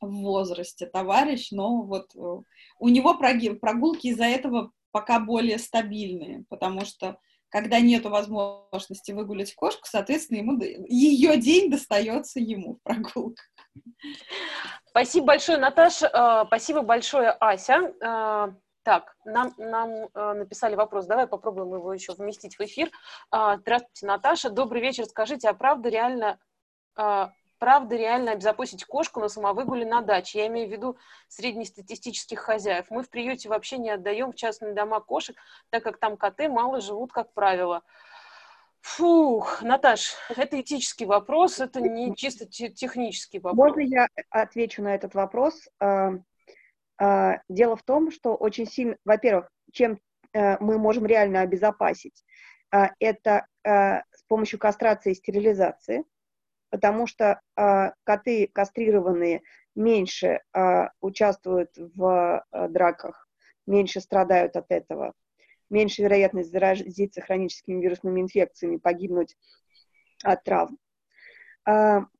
в 0.00 0.10
возрасте 0.10 0.86
товарищ, 0.86 1.50
но 1.50 1.82
вот 1.82 2.14
э, 2.14 2.42
у 2.78 2.88
него 2.88 3.14
прогулки 3.14 4.08
из-за 4.08 4.24
этого 4.24 4.72
пока 4.90 5.18
более 5.20 5.58
стабильные, 5.58 6.44
потому 6.48 6.84
что 6.84 7.18
когда 7.48 7.78
нет 7.78 8.04
возможности 8.04 9.12
выгулять 9.12 9.54
кошку, 9.54 9.82
соответственно, 9.84 10.38
ему 10.38 10.60
ее 10.60 11.36
день 11.36 11.70
достается 11.70 12.40
ему 12.40 12.74
в 12.74 12.82
прогулках. 12.82 13.46
Спасибо 14.88 15.26
большое, 15.26 15.58
Наташа. 15.58 16.06
Э, 16.06 16.46
спасибо 16.46 16.82
большое, 16.82 17.30
Ася. 17.30 18.54
Э, 18.84 18.90
так, 18.90 19.16
нам, 19.24 19.54
нам 19.58 19.90
э, 19.90 20.32
написали 20.34 20.74
вопрос, 20.74 21.06
давай 21.06 21.26
попробуем 21.26 21.74
его 21.74 21.92
еще 21.92 22.12
вместить 22.12 22.58
в 22.58 22.60
эфир. 22.60 22.90
Э, 23.32 23.56
здравствуйте, 23.58 24.06
Наташа, 24.06 24.50
добрый 24.50 24.80
вечер. 24.82 25.04
Скажите, 25.06 25.48
а 25.48 25.54
правда 25.54 25.88
реально, 25.88 26.38
э, 26.96 27.28
правда 27.58 27.96
реально 27.96 28.32
обезопасить 28.32 28.84
кошку 28.84 29.20
на 29.20 29.28
самовыгуле 29.28 29.86
на 29.86 30.02
даче? 30.02 30.40
Я 30.40 30.46
имею 30.48 30.68
в 30.68 30.72
виду 30.72 30.96
среднестатистических 31.28 32.38
хозяев. 32.40 32.86
Мы 32.90 33.02
в 33.02 33.10
приюте 33.10 33.48
вообще 33.48 33.78
не 33.78 33.90
отдаем 33.90 34.32
в 34.32 34.36
частные 34.36 34.74
дома 34.74 35.00
кошек, 35.00 35.36
так 35.70 35.82
как 35.82 35.98
там 35.98 36.16
коты 36.16 36.48
мало 36.48 36.80
живут, 36.80 37.12
как 37.12 37.32
правило. 37.32 37.82
Фух, 38.82 39.62
Наташ, 39.62 40.14
это 40.28 40.60
этический 40.60 41.06
вопрос, 41.06 41.58
это 41.58 41.80
не 41.80 42.14
чисто 42.14 42.44
технический 42.44 43.38
вопрос. 43.38 43.68
Можно 43.70 43.80
я 43.80 44.08
отвечу 44.28 44.82
на 44.82 44.94
этот 44.94 45.14
вопрос? 45.14 45.70
А, 46.98 47.40
дело 47.48 47.76
в 47.76 47.82
том, 47.82 48.10
что 48.10 48.34
очень 48.34 48.66
сильно, 48.66 48.96
во-первых, 49.04 49.50
чем 49.72 49.98
э, 50.32 50.58
мы 50.60 50.78
можем 50.78 51.06
реально 51.06 51.40
обезопасить, 51.40 52.24
а, 52.70 52.90
это 52.98 53.46
а, 53.64 54.02
с 54.12 54.22
помощью 54.28 54.58
кастрации 54.58 55.12
и 55.12 55.14
стерилизации, 55.14 56.04
потому 56.70 57.06
что 57.06 57.40
коты 58.02 58.48
кастрированные 58.52 59.42
меньше 59.76 60.40
участвуют 61.00 61.70
в 61.76 62.44
драках, 62.50 63.28
меньше 63.68 64.00
страдают 64.00 64.56
от 64.56 64.72
этого, 64.72 65.12
меньше 65.70 66.02
вероятность 66.02 66.50
заразиться 66.50 67.20
хроническими 67.20 67.80
вирусными 67.80 68.20
инфекциями, 68.22 68.78
погибнуть 68.78 69.36
от 70.24 70.42
травм. 70.42 70.78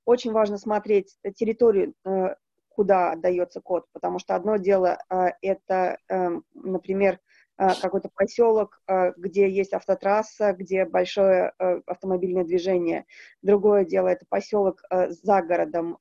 Очень 0.04 0.30
важно 0.30 0.56
смотреть 0.56 1.18
территорию 1.34 1.94
э, 2.04 2.36
куда 2.74 3.12
отдается 3.12 3.60
код, 3.60 3.86
потому 3.92 4.18
что 4.18 4.34
одно 4.34 4.56
дело 4.56 4.98
э, 5.08 5.28
это, 5.42 5.98
э, 6.08 6.30
например, 6.54 7.20
э, 7.56 7.68
какой-то 7.80 8.10
поселок, 8.14 8.82
э, 8.86 9.12
где 9.16 9.48
есть 9.48 9.72
автотрасса, 9.72 10.52
где 10.52 10.84
большое 10.84 11.52
э, 11.58 11.80
автомобильное 11.86 12.44
движение. 12.44 13.06
Другое 13.42 13.84
дело 13.84 14.08
это 14.08 14.26
поселок 14.28 14.82
э, 14.90 15.10
за 15.10 15.42
городом, 15.42 15.98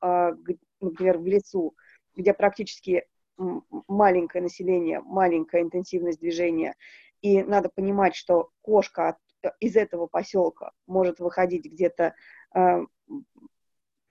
например, 0.82 1.20
в 1.20 1.26
лесу, 1.26 1.76
где 2.16 2.34
практически 2.34 3.06
маленькое 3.38 4.44
население, 4.44 5.02
маленькая 5.02 5.62
интенсивность 5.62 6.20
движения, 6.20 6.76
и 7.22 7.42
надо 7.44 7.70
понимать, 7.70 8.16
что 8.16 8.50
кошка 8.62 9.18
э, 9.44 9.50
из 9.60 9.76
этого 9.76 10.08
поселка 10.08 10.72
может 10.88 11.20
выходить 11.20 11.66
где-то 11.66 12.16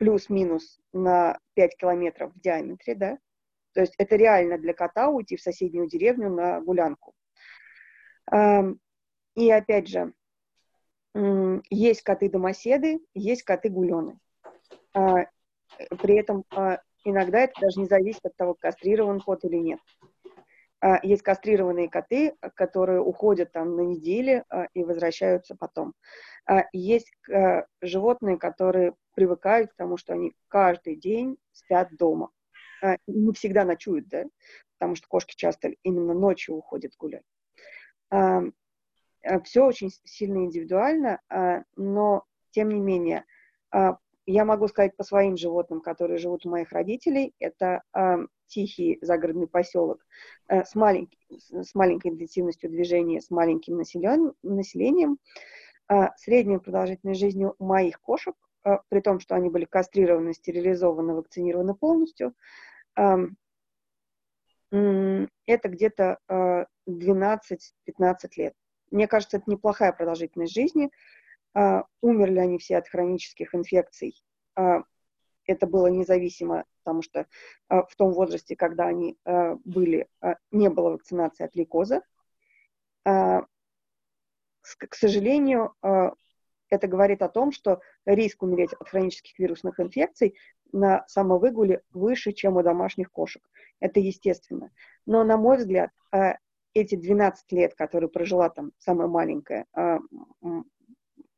плюс-минус 0.03 0.81
на 0.93 1.39
5 1.55 1.77
километров 1.77 2.35
в 2.35 2.41
диаметре, 2.41 2.97
да, 2.97 3.19
то 3.73 3.83
есть 3.83 3.95
это 3.99 4.17
реально 4.17 4.59
для 4.59 4.75
кота 4.75 5.09
уйти 5.09 5.37
в 5.37 5.41
соседнюю 5.41 5.89
деревню 5.89 6.29
на 6.29 6.61
гулянку. 6.61 7.15
И 9.37 9.51
опять 9.51 9.87
же, 9.87 10.13
есть 11.71 12.03
коты-домоседы, 12.03 12.99
есть 13.15 13.45
коты-гулены. 13.45 14.19
Э, 14.93 15.27
при 16.01 16.17
этом 16.17 16.45
э, 16.57 16.79
иногда 17.05 17.41
это 17.41 17.61
даже 17.61 17.81
не 17.81 17.87
зависит 17.87 18.25
от 18.25 18.37
того, 18.37 18.55
кастрирован 18.55 19.21
кот 19.21 19.45
или 19.45 19.57
нет. 19.57 19.81
А, 20.83 20.99
есть 21.05 21.23
кастрированные 21.23 21.89
коты, 21.89 22.35
которые 22.55 23.01
уходят 23.01 23.53
там 23.53 23.77
на 23.77 23.83
недели 23.83 24.45
а, 24.49 24.67
и 24.75 24.83
возвращаются 24.83 25.55
потом. 25.55 25.95
А, 26.45 26.65
есть 26.73 27.13
животные, 27.81 28.37
которые 28.37 28.95
привыкают 29.15 29.73
к 29.73 29.77
тому, 29.77 29.97
что 29.97 30.15
они 30.15 30.35
каждый 30.49 30.97
день 30.97 31.39
спят 31.53 31.89
дома. 31.97 32.31
Не 33.07 33.33
всегда 33.33 33.65
ночуют, 33.65 34.09
да, 34.09 34.25
потому 34.79 34.97
что 34.97 35.07
кошки 35.09 35.35
часто 35.37 35.73
именно 35.83 36.15
ночью 36.15 36.57
уходят 36.57 36.93
гулять. 36.99 37.25
Все 39.45 39.65
очень 39.65 39.91
сильно 40.05 40.39
индивидуально, 40.39 41.21
но 41.77 42.25
тем 42.51 42.71
не 42.71 42.81
менее 42.81 43.25
я 44.27 44.45
могу 44.45 44.69
сказать 44.69 44.97
по 44.97 45.05
своим 45.05 45.37
животным, 45.37 45.81
которые 45.81 46.19
живут 46.19 46.45
у 46.45 46.51
моих 46.51 46.73
родителей. 46.73 47.35
Это 47.39 47.83
тихий 48.53 48.99
загородный 49.01 49.47
поселок 49.47 50.05
э, 50.49 50.65
с, 50.65 50.75
маленький, 50.75 51.19
с 51.31 51.75
маленькой 51.75 52.13
интенсивностью 52.13 52.71
движения, 52.71 53.21
с 53.21 53.31
маленьким 53.31 53.77
населен, 53.77 54.35
населением. 54.43 55.19
Э, 55.89 56.09
средняя 56.17 56.59
продолжительность 56.59 57.21
жизни 57.21 57.47
у 57.47 57.65
моих 57.65 58.01
кошек, 58.01 58.37
при 58.89 59.01
том, 59.01 59.21
что 59.21 59.35
они 59.35 59.51
были 59.51 59.65
кастрированы, 59.65 60.35
стерилизованы, 60.35 61.15
вакцинированы 61.15 61.75
полностью, 61.75 62.35
это 62.95 63.29
где-то 65.69 66.19
э, 66.29 66.65
12-15 66.89 67.59
лет. 68.37 68.55
Мне 68.91 69.07
кажется, 69.07 69.37
это 69.39 69.51
неплохая 69.51 69.93
продолжительность 69.93 70.55
жизни. 70.55 70.91
А, 71.55 71.85
умерли 72.01 72.39
они 72.39 72.59
все 72.59 72.79
от 72.79 72.89
хронических 72.89 73.55
инфекций. 73.55 74.23
А, 74.55 74.83
это 75.47 75.67
было 75.67 75.89
независимо, 75.89 76.65
потому 76.83 77.03
что 77.03 77.27
а, 77.69 77.85
в 77.85 77.95
том 77.97 78.13
возрасте, 78.13 78.57
когда 78.57 78.87
они 78.87 79.17
были, 79.65 80.09
не 80.51 80.71
было 80.71 80.91
вакцинации 80.91 81.45
от 81.45 81.55
лейкоза. 81.57 82.03
К 83.05 83.47
сожалению, 84.93 85.75
это 86.73 86.87
говорит 86.87 87.23
о 87.23 87.29
том, 87.29 87.53
что 87.53 87.81
риск 88.07 88.43
умереть 88.43 88.73
от 88.73 88.89
хронических 88.89 89.39
вирусных 89.39 89.79
инфекций 89.81 90.37
на 90.73 91.05
самовыгуле 91.07 91.83
выше, 91.93 92.33
чем 92.33 92.57
у 92.57 92.63
домашних 92.63 93.11
кошек. 93.11 93.43
Это 93.81 94.01
естественно. 94.01 94.71
Но, 95.07 95.25
на 95.25 95.37
мой 95.37 95.59
взгляд, 95.59 95.91
эти 96.75 96.95
12 96.95 97.53
лет, 97.53 97.75
которые 97.75 98.09
прожила 98.09 98.49
там 98.49 98.73
самая 98.79 99.09
маленькая 99.09 99.67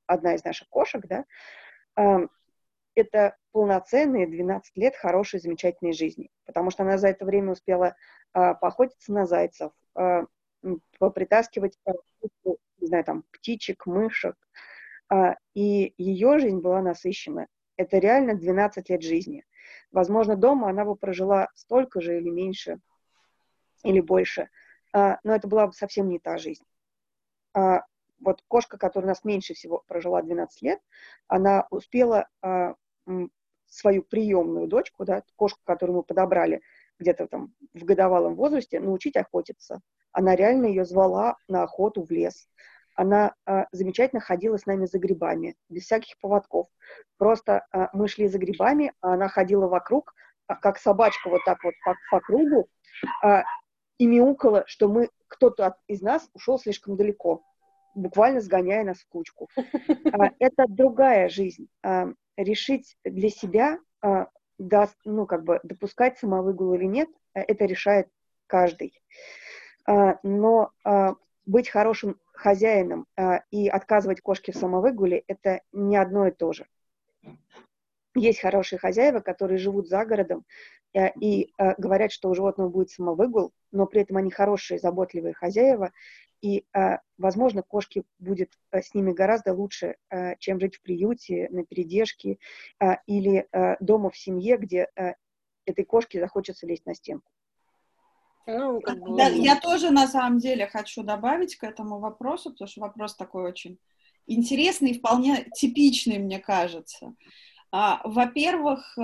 одна 0.07 0.35
из 0.35 0.45
наших 0.45 0.69
кошек, 0.69 1.05
да, 1.07 1.25
это 2.95 3.37
полноценные 3.53 4.27
12 4.27 4.77
лет 4.77 4.97
хорошей, 4.97 5.41
замечательной 5.41 5.93
жизни, 5.93 6.31
потому 6.47 6.71
что 6.71 6.83
она 6.83 6.99
за 6.99 7.09
это 7.09 7.25
время 7.25 7.53
успела 7.53 7.97
а, 8.33 8.55
поохотиться 8.55 9.13
на 9.13 9.27
зайцев, 9.27 9.73
а, 9.95 10.27
попритаскивать, 10.99 11.79
не 12.45 12.87
знаю, 12.87 13.05
там, 13.05 13.25
птичек, 13.33 13.87
мышек, 13.87 14.37
и 15.55 15.95
ее 15.97 16.39
жизнь 16.39 16.61
была 16.61 16.81
насыщена. 16.83 17.47
Это 17.77 17.99
реально 17.99 18.35
12 18.35 18.89
лет 18.89 19.03
жизни. 19.03 19.45
Возможно, 19.93 20.37
дома 20.37 20.71
она 20.71 20.85
бы 20.85 20.97
прожила 20.97 21.49
столько 21.55 22.01
же 22.01 22.19
или 22.19 22.31
меньше, 22.31 22.81
или 23.85 24.01
больше, 24.01 24.49
а, 24.93 25.19
но 25.23 25.35
это 25.35 25.49
была 25.49 25.67
бы 25.67 25.73
совсем 25.73 26.09
не 26.09 26.19
та 26.19 26.39
жизнь. 26.39 26.65
А, 27.55 27.83
вот 28.21 28.43
кошка, 28.49 28.79
которая 28.79 29.07
у 29.07 29.11
нас 29.11 29.25
меньше 29.25 29.55
всего 29.55 29.85
прожила 29.87 30.23
12 30.23 30.63
лет, 30.63 30.81
она 31.29 31.67
успела 31.71 32.29
а, 32.43 32.75
свою 33.67 34.03
приемную 34.03 34.69
дочку, 34.69 35.05
да, 35.05 35.23
кошку, 35.37 35.61
которую 35.65 35.97
мы 35.99 36.03
подобрали 36.03 36.63
где-то 36.99 37.27
там 37.27 37.55
в 37.73 37.85
годовалом 37.85 38.37
возрасте, 38.37 38.81
научить 38.81 39.17
охотиться. 39.17 39.81
Она 40.13 40.37
реально 40.37 40.67
ее 40.67 40.85
звала 40.85 41.37
на 41.49 41.65
охоту 41.65 42.05
в 42.05 42.11
лес. 42.11 42.49
Она 42.95 43.35
а, 43.45 43.67
замечательно 43.73 44.21
ходила 44.21 44.57
с 44.57 44.67
нами 44.67 44.87
за 44.87 44.99
грибами, 44.99 45.57
без 45.69 45.85
всяких 45.85 46.19
поводков. 46.19 46.69
Просто 47.19 47.67
а, 47.73 47.91
мы 47.93 48.09
шли 48.09 48.29
за 48.29 48.39
грибами, 48.39 48.93
а 49.01 49.15
она 49.15 49.29
ходила 49.29 49.67
вокруг, 49.67 50.15
а, 50.47 50.55
как 50.57 50.79
собачка 50.79 51.29
вот 51.29 51.45
так 51.45 51.63
вот 51.65 51.75
по, 51.85 51.95
по 52.11 52.21
кругу, 52.21 52.69
а, 53.23 53.45
и 53.99 54.07
мяукала, 54.07 54.65
что 54.67 54.89
мы 54.89 55.09
кто-то 55.29 55.77
из 55.89 56.03
нас 56.03 56.29
ушел 56.35 56.59
слишком 56.59 56.97
далеко 56.97 57.43
буквально 57.95 58.41
сгоняя 58.41 58.85
нас 58.85 58.99
в 58.99 59.09
кучку. 59.09 59.49
Это 60.41 60.67
другая 60.69 61.29
жизнь. 61.29 61.69
Решить 62.37 62.97
для 63.05 63.31
себя, 63.31 63.79
а, 64.03 64.27
ну, 65.05 65.27
как 65.27 65.45
бы, 65.45 65.61
допускать 65.63 66.19
самовыгул 66.19 66.75
или 66.75 66.87
нет, 66.87 67.09
это 67.35 67.67
решает 67.67 68.09
каждый. 68.49 69.01
Но 69.87 70.73
быть 71.47 71.69
хорошим 71.69 72.19
хозяином 72.33 73.07
и 73.51 73.69
отказывать 73.69 74.21
кошке 74.21 74.53
в 74.53 74.57
самовыгуле– 74.57 75.25
это 75.29 75.61
не 75.73 75.97
одно 75.97 76.27
и 76.29 76.31
то 76.31 76.53
же. 76.53 76.67
Есть 78.15 78.41
хорошие 78.41 78.79
хозяева, 78.79 79.21
которые 79.21 79.59
живут 79.59 79.89
за 79.89 80.05
городом 80.05 80.45
и 81.21 81.51
говорят, 81.77 82.13
что 82.13 82.31
у 82.31 82.35
животного 82.35 82.69
будет 82.69 82.91
самовыгул, 82.91 83.53
но 83.73 83.87
при 83.87 84.03
этом 84.03 84.17
они 84.17 84.31
хорошие, 84.31 84.79
заботливые 84.79 85.35
хозяева, 85.35 85.93
и, 86.45 86.67
а, 86.75 87.01
возможно, 87.17 87.63
кошке 87.63 88.03
будет 88.19 88.53
а, 88.71 88.83
с 88.83 88.93
ними 88.93 89.13
гораздо 89.13 89.55
лучше, 89.55 89.97
а, 90.11 90.37
чем 90.37 90.61
жить 90.61 90.77
в 90.77 90.83
приюте, 90.83 91.49
на 91.49 91.65
передержке 91.65 92.37
или 93.07 93.49
дома 93.81 94.11
в 94.11 94.19
семье, 94.19 94.59
где 94.59 94.89
этой 95.65 95.85
кошке 95.87 96.21
захочется 96.21 96.67
лезть 96.67 96.85
на 96.85 96.95
стенку. 96.95 97.31
Ну, 98.47 98.81
как 98.81 98.99
бы... 99.01 99.17
да, 99.17 99.29
я 99.29 99.59
тоже 99.61 99.91
на 99.91 100.07
самом 100.07 100.39
деле 100.39 100.67
хочу 100.67 101.03
добавить 101.03 101.57
к 101.57 101.65
этому 101.65 101.99
вопросу, 101.99 102.51
потому 102.51 102.69
что 102.69 102.81
вопрос 102.81 103.15
такой 103.15 103.45
очень 103.45 103.79
интересный 104.27 104.93
и 104.93 104.99
вполне 104.99 105.49
типичный, 105.55 106.19
мне 106.19 106.39
кажется. 106.39 107.15
Во-первых, 107.71 108.97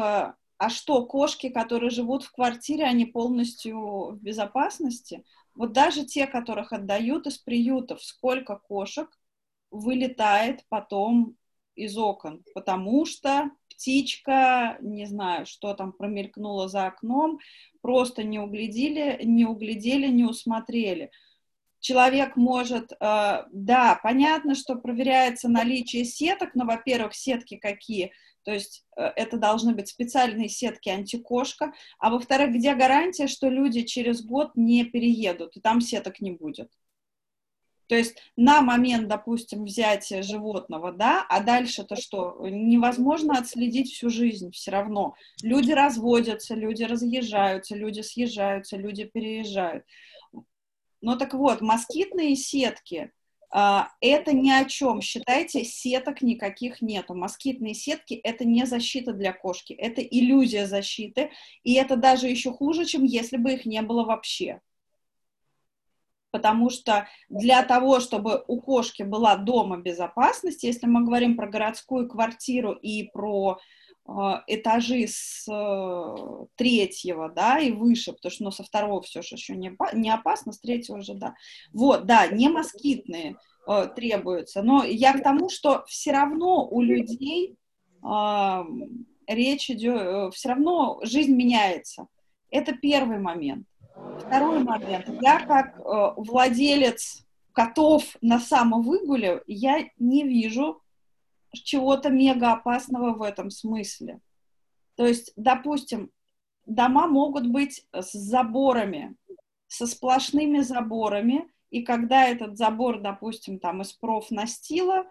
а 0.60 0.68
что, 0.68 1.06
кошки, 1.06 1.48
которые 1.48 1.90
живут 1.90 2.22
в 2.22 2.32
квартире, 2.32 2.84
они 2.84 3.06
полностью 3.06 4.12
в 4.12 4.18
безопасности? 4.20 5.24
Вот 5.54 5.72
даже 5.72 6.04
те, 6.04 6.26
которых 6.26 6.72
отдают 6.74 7.26
из 7.26 7.38
приютов, 7.38 8.02
сколько 8.02 8.56
кошек 8.56 9.08
вылетает 9.70 10.64
потом 10.68 11.36
из 11.74 11.96
окон, 11.96 12.44
потому 12.54 13.06
что 13.06 13.50
птичка, 13.80 14.76
не 14.82 15.06
знаю, 15.06 15.46
что 15.46 15.72
там 15.72 15.92
промелькнуло 15.92 16.68
за 16.68 16.86
окном, 16.86 17.38
просто 17.80 18.22
не 18.22 18.38
углядели, 18.38 19.20
не 19.24 19.46
углядели, 19.46 20.08
не 20.08 20.24
усмотрели. 20.24 21.10
Человек 21.80 22.36
может, 22.36 22.92
э, 22.92 22.96
да, 23.50 23.98
понятно, 24.02 24.54
что 24.54 24.74
проверяется 24.74 25.48
наличие 25.48 26.04
сеток, 26.04 26.54
но, 26.54 26.66
во-первых, 26.66 27.14
сетки 27.14 27.56
какие– 27.56 28.12
то 28.44 28.52
есть 28.52 28.84
э, 28.96 29.02
это 29.16 29.36
должны 29.36 29.74
быть 29.74 29.88
специальные 29.88 30.48
сетки 30.48 30.88
антикошка. 30.88 31.72
А 31.98 32.10
во-вторых, 32.10 32.54
где 32.54 32.74
гарантия, 32.74 33.26
что 33.26 33.48
люди 33.48 33.82
через 33.82 34.24
год 34.24 34.52
не 34.54 34.84
переедут, 34.84 35.56
и 35.56 35.60
там 35.60 35.80
сеток 35.80 36.20
не 36.20 36.30
будет? 36.30 36.70
То 37.90 37.96
есть 37.96 38.16
на 38.36 38.62
момент, 38.62 39.08
допустим, 39.08 39.64
взятия 39.64 40.22
животного, 40.22 40.92
да, 40.92 41.26
а 41.28 41.40
дальше-то 41.40 41.96
что? 41.96 42.36
Невозможно 42.48 43.36
отследить 43.36 43.90
всю 43.90 44.10
жизнь 44.10 44.52
все 44.52 44.70
равно. 44.70 45.16
Люди 45.42 45.72
разводятся, 45.72 46.54
люди 46.54 46.84
разъезжаются, 46.84 47.74
люди 47.74 48.02
съезжаются, 48.02 48.76
люди 48.76 49.06
переезжают. 49.12 49.84
Ну 51.00 51.18
так 51.18 51.34
вот, 51.34 51.62
москитные 51.62 52.36
сетки, 52.36 53.10
а, 53.50 53.88
это 54.00 54.32
ни 54.34 54.52
о 54.52 54.66
чем. 54.66 55.00
Считайте, 55.00 55.64
сеток 55.64 56.22
никаких 56.22 56.80
нету. 56.82 57.16
Москитные 57.16 57.74
сетки— 57.74 58.14
это 58.22 58.44
не 58.44 58.66
защита 58.66 59.12
для 59.12 59.32
кошки, 59.32 59.72
это 59.72 60.00
иллюзия 60.00 60.68
защиты, 60.68 61.32
и 61.64 61.74
это 61.74 61.96
даже 61.96 62.28
еще 62.28 62.52
хуже, 62.52 62.84
чем 62.84 63.02
если 63.02 63.36
бы 63.36 63.54
их 63.54 63.66
не 63.66 63.82
было 63.82 64.04
вообще. 64.04 64.60
Потому 66.30 66.70
что 66.70 67.08
для 67.28 67.62
того, 67.62 68.00
чтобы 68.00 68.44
у 68.46 68.60
кошки 68.60 69.02
была 69.02 69.36
дома 69.36 69.78
безопасность, 69.78 70.62
если 70.62 70.86
мы 70.86 71.04
говорим 71.04 71.36
про 71.36 71.48
городскую 71.48 72.08
квартиру 72.08 72.72
и 72.72 73.04
про 73.04 73.58
этажи 74.46 75.06
с 75.06 75.46
э, 75.48 76.46
третьего, 76.56 77.28
да, 77.28 77.60
и 77.60 77.70
выше, 77.70 78.12
потому 78.12 78.32
что, 78.32 78.44
ну, 78.44 78.50
со 78.50 78.64
второго 78.64 79.02
все 79.02 79.22
же 79.22 79.36
еще 79.36 79.54
не, 79.54 79.76
не 79.92 80.10
опасно, 80.10 80.52
с 80.52 80.58
третьего 80.58 80.98
уже, 80.98 81.14
да. 81.14 81.34
Вот, 81.72 82.06
да, 82.06 82.26
не 82.26 82.48
москитные 82.48 83.36
э, 83.68 83.88
требуются, 83.94 84.62
но 84.62 84.82
я 84.82 85.12
к 85.12 85.22
тому, 85.22 85.48
что 85.48 85.84
все 85.86 86.12
равно 86.12 86.66
у 86.66 86.80
людей 86.80 87.56
э, 88.02 88.64
речь 89.28 89.70
идет, 89.70 90.00
э, 90.00 90.30
все 90.32 90.48
равно 90.48 90.98
жизнь 91.02 91.34
меняется. 91.34 92.08
Это 92.50 92.72
первый 92.72 93.20
момент. 93.20 93.66
Второй 94.26 94.62
момент. 94.62 95.08
Я 95.20 95.40
как 95.40 95.78
э, 95.78 96.14
владелец 96.16 97.24
котов 97.52 98.16
на 98.20 98.38
самовыгуле, 98.38 99.42
я 99.46 99.88
не 99.98 100.24
вижу 100.24 100.82
чего-то 101.52 102.10
мега 102.10 102.52
опасного 102.52 103.14
в 103.14 103.22
этом 103.22 103.50
смысле. 103.50 104.20
То 104.94 105.06
есть, 105.06 105.32
допустим, 105.36 106.10
дома 106.66 107.06
могут 107.06 107.46
быть 107.46 107.86
с 107.92 108.12
заборами, 108.12 109.16
со 109.66 109.86
сплошными 109.86 110.60
заборами, 110.60 111.48
и 111.70 111.82
когда 111.82 112.26
этот 112.26 112.56
забор, 112.56 113.00
допустим, 113.00 113.58
там 113.58 113.82
из 113.82 113.92
профнастила, 113.92 115.04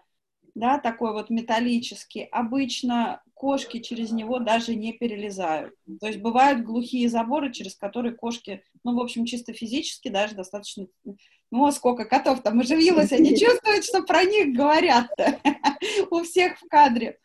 да, 0.54 0.78
такой 0.78 1.12
вот 1.12 1.30
металлический, 1.30 2.24
обычно 2.24 3.22
кошки 3.40 3.80
через 3.80 4.12
него 4.12 4.38
даже 4.38 4.74
не 4.74 4.92
перелезают. 4.92 5.74
То 5.98 6.08
есть 6.08 6.20
бывают 6.20 6.62
глухие 6.62 7.08
заборы, 7.08 7.50
через 7.50 7.74
которые 7.74 8.14
кошки, 8.14 8.62
ну, 8.84 8.94
в 8.94 9.00
общем, 9.00 9.24
чисто 9.24 9.54
физически 9.54 10.10
даже 10.10 10.34
достаточно... 10.34 10.88
Ну, 11.50 11.64
а 11.64 11.72
сколько 11.72 12.04
котов 12.04 12.42
там 12.42 12.60
оживилось, 12.60 13.12
они 13.12 13.30
чувствуют, 13.30 13.86
что 13.86 14.02
про 14.02 14.24
них 14.24 14.54
говорят-то. 14.54 15.40
У 16.10 16.22
всех 16.22 16.58
в 16.58 16.68
кадре 16.68 17.18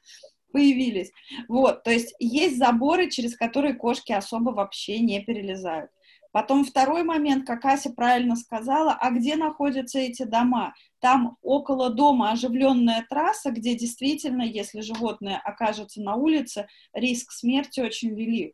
появились. 0.54 1.12
Вот, 1.49 1.84
то 1.84 1.91
есть 1.91 2.15
есть 2.19 2.58
заборы, 2.58 3.10
через 3.10 3.36
которые 3.36 3.73
кошки 3.73 4.13
особо 4.13 4.51
вообще 4.51 4.99
не 4.99 5.19
перелезают. 5.19 5.91
Потом 6.36 6.65
второй 6.65 7.04
момент, 7.04 7.48
как 7.48 7.63
Ася 7.63 7.93
правильно 7.93 8.36
сказала, 8.36 8.91
а 8.91 9.10
где 9.10 9.38
находятся 9.38 10.00
эти 10.00 10.24
дома? 10.24 10.76
Там 11.00 11.38
около 11.41 11.89
дома 11.89 12.32
оживленная 12.32 13.06
трасса, 13.10 13.52
где 13.52 13.74
действительно, 13.74 14.41
если 14.41 14.82
животное 14.82 15.38
окажется 15.41 16.02
на 16.02 16.15
улице, 16.15 16.67
риск 16.91 17.32
смерти 17.32 17.80
очень 17.80 18.13
велик. 18.13 18.54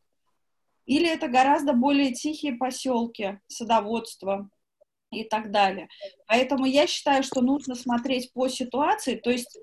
Или 0.86 1.10
это 1.10 1.28
гораздо 1.28 1.74
более 1.74 2.14
тихие 2.14 2.54
поселки, 2.54 3.40
садоводство 3.48 4.48
и 5.12 5.24
так 5.24 5.50
далее. 5.50 5.90
Поэтому 6.28 6.68
я 6.68 6.86
считаю, 6.86 7.24
что 7.24 7.42
нужно 7.42 7.74
смотреть 7.74 8.32
по 8.32 8.48
ситуации, 8.48 9.16
то 9.16 9.32
есть 9.32 9.58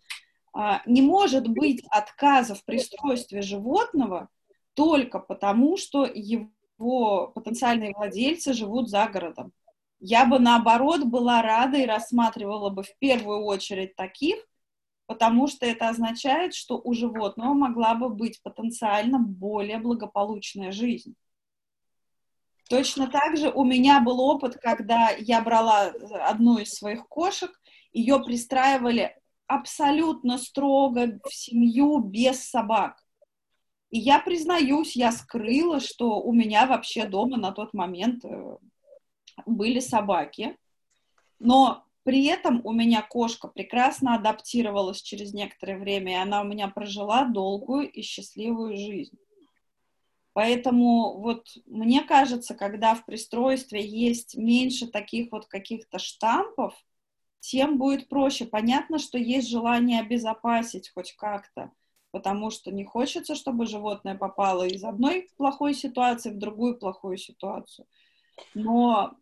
а, 0.52 0.82
не 0.86 1.02
может 1.02 1.46
быть 1.46 1.84
отказа 1.88 2.56
в 2.56 2.64
пристройстве 2.64 3.42
животного 3.42 4.28
только 4.74 5.20
потому, 5.20 5.76
что 5.76 6.04
его 6.04 6.50
его 6.78 7.28
потенциальные 7.28 7.92
владельцы 7.94 8.52
живут 8.52 8.88
за 8.88 9.06
городом. 9.06 9.52
Я 10.00 10.26
бы, 10.26 10.38
наоборот, 10.38 11.04
была 11.04 11.42
рада 11.42 11.76
и 11.78 11.86
рассматривала 11.86 12.70
бы 12.70 12.84
в 12.84 12.96
первую 12.98 13.44
очередь 13.44 13.96
таких, 13.96 14.36
потому 15.06 15.48
что 15.48 15.66
это 15.66 15.88
означает, 15.88 16.54
что 16.54 16.80
у 16.82 16.94
животного 16.94 17.54
могла 17.54 17.94
бы 17.94 18.08
быть 18.08 18.40
потенциально 18.42 19.18
более 19.18 19.78
благополучная 19.78 20.70
жизнь. 20.70 21.14
Точно 22.68 23.08
так 23.08 23.36
же 23.36 23.50
у 23.50 23.64
меня 23.64 24.00
был 24.00 24.20
опыт, 24.20 24.56
когда 24.56 25.08
я 25.18 25.40
брала 25.40 25.86
одну 26.26 26.58
из 26.58 26.74
своих 26.74 27.08
кошек, 27.08 27.50
ее 27.92 28.22
пристраивали 28.22 29.16
абсолютно 29.46 30.36
строго 30.36 31.18
в 31.24 31.34
семью 31.34 32.00
без 32.00 32.44
собак. 32.44 33.02
И 33.90 33.98
я 33.98 34.20
признаюсь, 34.20 34.96
я 34.96 35.12
скрыла, 35.12 35.80
что 35.80 36.20
у 36.20 36.32
меня 36.32 36.66
вообще 36.66 37.06
дома 37.06 37.38
на 37.38 37.52
тот 37.52 37.72
момент 37.72 38.24
э, 38.24 38.56
были 39.46 39.80
собаки, 39.80 40.56
но 41.38 41.84
при 42.02 42.26
этом 42.26 42.60
у 42.64 42.72
меня 42.72 43.02
кошка 43.02 43.48
прекрасно 43.48 44.14
адаптировалась 44.14 45.02
через 45.02 45.32
некоторое 45.32 45.78
время, 45.78 46.12
и 46.12 46.22
она 46.22 46.42
у 46.42 46.44
меня 46.44 46.68
прожила 46.68 47.24
долгую 47.24 47.90
и 47.90 48.02
счастливую 48.02 48.76
жизнь. 48.76 49.18
Поэтому 50.32 51.18
вот 51.18 51.48
мне 51.66 52.02
кажется, 52.02 52.54
когда 52.54 52.94
в 52.94 53.04
пристройстве 53.04 53.84
есть 53.84 54.36
меньше 54.36 54.86
таких 54.86 55.32
вот 55.32 55.46
каких-то 55.46 55.98
штампов, 55.98 56.74
тем 57.40 57.76
будет 57.76 58.08
проще. 58.08 58.46
Понятно, 58.46 58.98
что 58.98 59.18
есть 59.18 59.48
желание 59.48 60.00
обезопасить 60.00 60.90
хоть 60.94 61.12
как-то, 61.12 61.72
потому 62.10 62.50
что 62.50 62.70
не 62.70 62.84
хочется, 62.84 63.34
чтобы 63.34 63.66
животное 63.66 64.14
попало 64.14 64.64
из 64.64 64.84
одной 64.84 65.28
плохой 65.36 65.74
ситуации 65.74 66.30
в 66.30 66.38
другую 66.38 66.78
плохую 66.78 67.16
ситуацию. 67.16 67.86
Но 68.54 69.14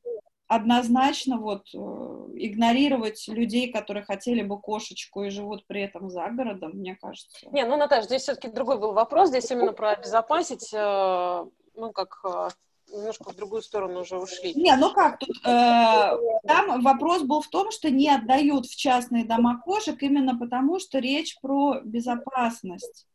однозначно 0.49 1.38
вот 1.38 1.66
э, 1.75 1.79
игнорировать 1.79 3.27
людей, 3.29 3.72
которые 3.72 4.05
хотели 4.05 4.42
бы 4.42 4.61
кошечку 4.61 5.25
и 5.25 5.31
живут 5.31 5.66
при 5.66 5.83
этом 5.83 6.09
за 6.09 6.29
городом, 6.29 6.72
мне 6.75 6.94
кажется. 6.94 7.49
Не, 7.51 7.64
ну, 7.64 7.77
Наташа, 7.77 8.07
здесь 8.07 8.22
все-таки 8.22 8.49
другой 8.49 8.79
был 8.79 8.92
вопрос, 8.92 9.31
здесь 9.31 9.51
именно 9.51 9.72
про 9.72 9.92
обезопасить, 9.92 10.72
э, 10.72 11.44
ну, 11.75 11.92
как 11.92 12.20
э, 12.25 12.49
немножко 12.88 13.31
в 13.31 13.37
другую 13.37 13.62
сторону 13.62 14.01
уже 14.01 14.18
ушли. 14.18 14.55
Не, 14.55 14.77
ну 14.77 14.92
как, 14.92 15.18
тут, 15.18 15.31
э, 15.44 16.11
там 16.46 16.83
вопрос 16.83 17.22
был 17.22 17.40
в 17.40 17.49
том, 17.49 17.70
что 17.70 17.90
не 17.90 18.09
отдают 18.09 18.66
в 18.66 18.77
частные 18.77 19.25
дома 19.25 19.61
кошек 19.61 20.01
именно 20.03 20.37
потому, 20.38 20.79
что 20.79 20.99
речь 20.99 21.38
про 21.40 21.81
безопасность. 21.83 23.07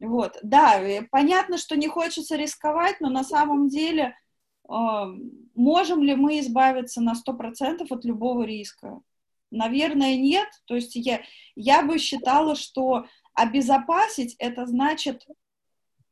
Вот, 0.00 0.38
да, 0.42 0.80
понятно, 1.10 1.56
что 1.56 1.76
не 1.76 1.88
хочется 1.88 2.36
рисковать, 2.36 3.00
но 3.00 3.08
на 3.08 3.24
самом 3.24 3.68
деле 3.68 4.16
э, 4.68 4.72
можем 5.54 6.02
ли 6.02 6.14
мы 6.14 6.40
избавиться 6.40 7.00
на 7.00 7.14
100% 7.14 7.86
от 7.88 8.04
любого 8.04 8.42
риска? 8.42 9.00
Наверное, 9.50 10.16
нет. 10.16 10.48
То 10.64 10.74
есть 10.74 10.96
я, 10.96 11.22
я 11.54 11.82
бы 11.82 11.98
считала, 11.98 12.56
что 12.56 13.06
обезопасить 13.34 14.34
это 14.38 14.66
значит 14.66 15.26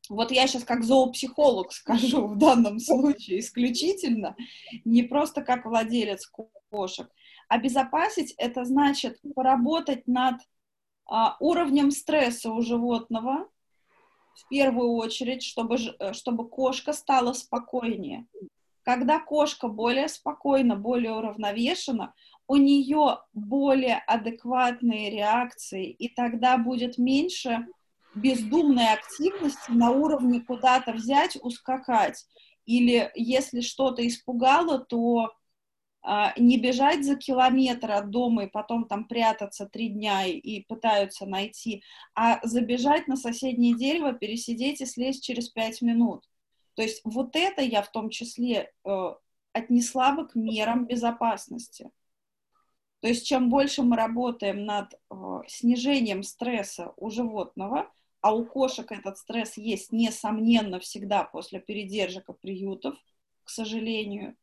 вот 0.08 0.30
я 0.30 0.46
сейчас 0.46 0.64
как 0.64 0.84
зоопсихолог 0.84 1.72
скажу 1.72 2.26
в 2.26 2.36
данном 2.36 2.78
случае 2.78 3.40
исключительно, 3.40 4.36
не 4.84 5.02
просто 5.02 5.42
как 5.42 5.64
владелец 5.64 6.30
кошек. 6.70 7.08
Обезопасить 7.48 8.34
это 8.38 8.64
значит 8.64 9.20
поработать 9.34 10.06
над 10.06 10.40
а, 11.06 11.36
уровнем 11.40 11.90
стресса 11.90 12.50
у 12.50 12.62
животного, 12.62 13.48
в 14.34 14.48
первую 14.48 14.92
очередь, 14.92 15.42
чтобы, 15.42 15.76
э, 15.76 16.12
чтобы 16.12 16.48
кошка 16.48 16.92
стала 16.92 17.32
спокойнее. 17.32 18.26
Когда 18.82 19.20
кошка 19.20 19.68
более 19.68 20.08
спокойна, 20.08 20.76
более 20.76 21.12
уравновешена, 21.12 22.14
у 22.48 22.56
нее 22.56 23.18
более 23.32 23.98
адекватные 23.98 25.10
реакции, 25.10 25.90
и 25.90 26.08
тогда 26.08 26.58
будет 26.58 26.98
меньше 26.98 27.66
бездумной 28.14 28.92
активности 28.92 29.70
на 29.70 29.90
уровне 29.90 30.40
куда-то 30.40 30.92
взять, 30.92 31.37
ускакать. 31.40 32.27
Или 32.66 33.11
если 33.14 33.61
что-то 33.61 34.07
испугало, 34.07 34.79
то 34.79 35.33
а, 36.05 36.33
не 36.37 36.59
бежать 36.59 37.05
за 37.05 37.16
километр 37.16 37.92
от 37.92 38.11
дома 38.11 38.44
и 38.44 38.51
потом 38.51 38.87
там 38.87 39.07
прятаться 39.07 39.66
три 39.66 39.88
дня 39.88 40.27
и, 40.27 40.33
и 40.33 40.64
пытаются 40.64 41.27
найти, 41.27 41.83
а 42.14 42.40
забежать 42.42 43.07
на 43.07 43.16
соседнее 43.16 43.77
дерево, 43.77 44.12
пересидеть 44.12 44.81
и 44.81 44.87
слезть 44.87 45.25
через 45.25 45.48
пять 45.48 45.81
минут. 45.81 46.25
То 46.75 46.83
есть 46.83 47.03
вот 47.05 47.37
это 47.37 47.62
я 47.62 47.83
в 47.83 47.90
том 47.92 48.11
числе 48.11 48.72
э, 48.85 49.14
отнесла 49.53 50.12
бы 50.12 50.27
к 50.27 50.35
мерам 50.35 50.87
безопасности. 50.87 51.90
То 53.02 53.08
есть 53.08 53.26
чем 53.26 53.50
больше 53.50 53.82
мы 53.82 53.96
работаем 53.96 54.64
над 54.64 54.94
э, 54.94 55.16
снижением 55.48 56.22
стресса 56.22 56.92
у 56.96 57.10
животного, 57.10 57.90
а 58.20 58.32
у 58.32 58.46
кошек 58.46 58.90
этот 58.92 59.18
стресс 59.18 59.56
есть, 59.56 59.90
несомненно, 59.90 60.78
всегда 60.78 61.24
после 61.24 61.58
передержек 61.58 62.28
и 62.28 62.32
приютов, 62.32 62.94
к 63.42 63.50
сожалению. 63.50 64.36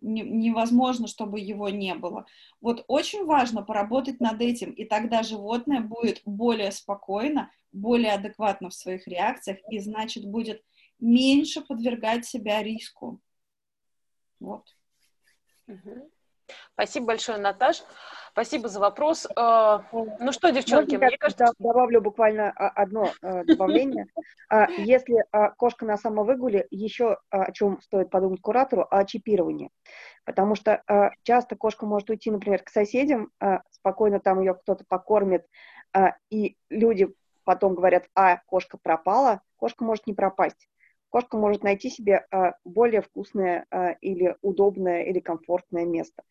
невозможно, 0.00 1.08
чтобы 1.08 1.40
его 1.40 1.68
не 1.68 1.94
было. 1.94 2.24
Вот 2.62 2.86
очень 2.88 3.26
важно 3.26 3.62
поработать 3.62 4.18
над 4.18 4.40
этим, 4.40 4.70
и 4.70 4.86
тогда 4.86 5.22
животное 5.22 5.82
будет 5.82 6.22
более 6.24 6.72
спокойно, 6.72 7.50
более 7.70 8.12
адекватно 8.12 8.70
в 8.70 8.74
своих 8.74 9.06
реакциях, 9.06 9.58
и 9.70 9.78
значит 9.78 10.24
будет 10.24 10.64
меньше 11.00 11.60
подвергать 11.60 12.24
себя 12.24 12.62
риску. 12.62 13.20
Вот. 14.38 14.74
Спасибо 16.74 17.06
большое, 17.06 17.38
Наташ. 17.38 17.82
Спасибо 18.32 18.68
за 18.68 18.80
вопрос. 18.80 19.26
А, 19.36 19.84
ну 19.92 20.32
что, 20.32 20.50
девчонки, 20.50 20.92
Можно 20.92 21.06
мне 21.06 21.18
кажется... 21.18 21.52
Добавлю 21.58 22.00
буквально 22.00 22.50
а, 22.50 22.68
одно 22.68 23.10
а, 23.22 23.44
добавление. 23.44 24.06
Если 24.78 25.24
кошка 25.56 25.84
на 25.84 25.96
самовыгуле, 25.96 26.66
еще 26.70 27.18
о 27.30 27.52
чем 27.52 27.80
стоит 27.82 28.10
подумать 28.10 28.40
куратору, 28.40 28.86
о 28.90 29.04
чипировании. 29.04 29.70
Потому 30.24 30.54
что 30.54 30.82
часто 31.22 31.56
кошка 31.56 31.86
может 31.86 32.10
уйти, 32.10 32.30
например, 32.30 32.62
к 32.62 32.68
соседям, 32.68 33.30
спокойно 33.70 34.20
там 34.20 34.40
ее 34.40 34.54
кто-то 34.54 34.84
покормит, 34.88 35.46
и 36.30 36.56
люди 36.68 37.08
потом 37.44 37.74
говорят, 37.74 38.06
а, 38.14 38.38
кошка 38.46 38.78
пропала, 38.80 39.40
кошка 39.56 39.84
может 39.84 40.06
не 40.06 40.14
пропасть. 40.14 40.68
Кошка 41.10 41.36
может 41.36 41.62
найти 41.62 41.90
себе 41.90 42.26
а, 42.30 42.54
более 42.64 43.02
вкусное 43.02 43.66
а, 43.70 43.90
или 44.00 44.36
удобное 44.42 45.02
или 45.02 45.20
комфортное 45.20 45.84
место. 45.84 46.22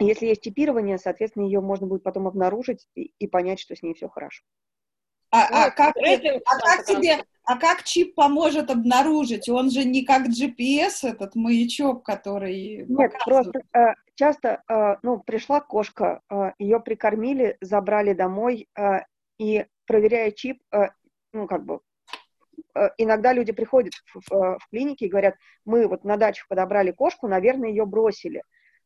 Если 0.00 0.26
есть 0.26 0.42
чипирование, 0.42 0.98
соответственно, 0.98 1.44
ее 1.44 1.60
можно 1.60 1.86
будет 1.86 2.02
потом 2.02 2.26
обнаружить 2.26 2.88
и, 2.96 3.12
и 3.18 3.28
понять, 3.28 3.60
что 3.60 3.76
с 3.76 3.82
ней 3.82 3.94
все 3.94 4.08
хорошо. 4.08 4.42
А, 5.30 5.66
а, 5.66 5.70
как, 5.70 5.96
а, 5.96 6.58
как 6.58 6.84
тебе, 6.86 7.24
а 7.44 7.56
как 7.56 7.82
чип 7.82 8.14
поможет 8.14 8.70
обнаружить? 8.70 9.48
Он 9.48 9.70
же 9.70 9.84
не 9.84 10.04
как 10.04 10.28
GPS, 10.28 11.08
этот 11.08 11.34
маячок, 11.34 12.04
который... 12.04 12.86
Нет, 12.88 13.12
показывает. 13.12 13.20
просто 13.24 13.60
э, 13.76 13.94
часто, 14.14 14.62
э, 14.68 14.96
ну, 15.02 15.20
пришла 15.20 15.60
кошка, 15.60 16.20
э, 16.30 16.52
ее 16.58 16.78
прикормили, 16.80 17.56
забрали 17.60 18.12
домой, 18.12 18.68
э, 18.78 19.00
и 19.38 19.66
проверяя 19.86 20.30
чип, 20.30 20.62
э, 20.72 20.90
ну, 21.32 21.46
как 21.48 21.64
бы, 21.64 21.80
иногда 22.98 23.32
люди 23.32 23.52
приходят 23.52 23.94
в, 23.94 24.20
в, 24.28 24.58
в 24.58 24.68
клиники 24.70 25.04
и 25.04 25.08
говорят, 25.08 25.36
мы 25.64 25.86
вот 25.86 26.04
на 26.04 26.16
дачах 26.16 26.48
подобрали 26.48 26.90
кошку, 26.90 27.28
наверное, 27.28 27.68
ее 27.68 27.86
бросили. 27.86 28.42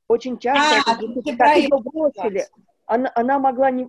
Очень 0.09 0.39
часто 0.39 0.83
а, 0.87 0.95
это, 0.95 1.37
как 1.37 1.57
ее 1.57 1.69
бросили 1.69 2.47
она, 2.89 3.13
она, 3.15 3.39
могла 3.39 3.71
не, 3.71 3.89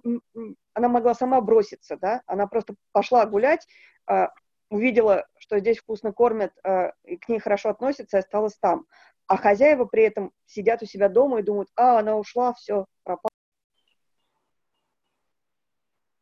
она 0.73 0.89
могла 0.89 1.15
сама 1.15 1.41
броситься, 1.41 1.97
да, 1.97 2.21
она 2.27 2.47
просто 2.47 2.75
пошла 2.91 3.25
гулять, 3.25 3.65
э, 4.07 4.27
увидела, 4.69 5.25
что 5.37 5.57
здесь 5.59 5.77
вкусно 5.77 6.11
кормят, 6.11 6.51
э, 6.63 6.91
и 7.05 7.15
к 7.15 7.29
ней 7.29 7.39
хорошо 7.39 7.69
относятся, 7.69 8.17
и 8.17 8.19
осталась 8.19 8.57
там. 8.59 8.85
А 9.27 9.37
хозяева 9.37 9.85
при 9.85 10.03
этом 10.03 10.31
сидят 10.45 10.83
у 10.83 10.85
себя 10.85 11.07
дома 11.07 11.39
и 11.39 11.43
думают, 11.43 11.69
а, 11.75 11.99
она 11.99 12.17
ушла, 12.17 12.53
все, 12.53 12.85
пропала. 13.03 13.29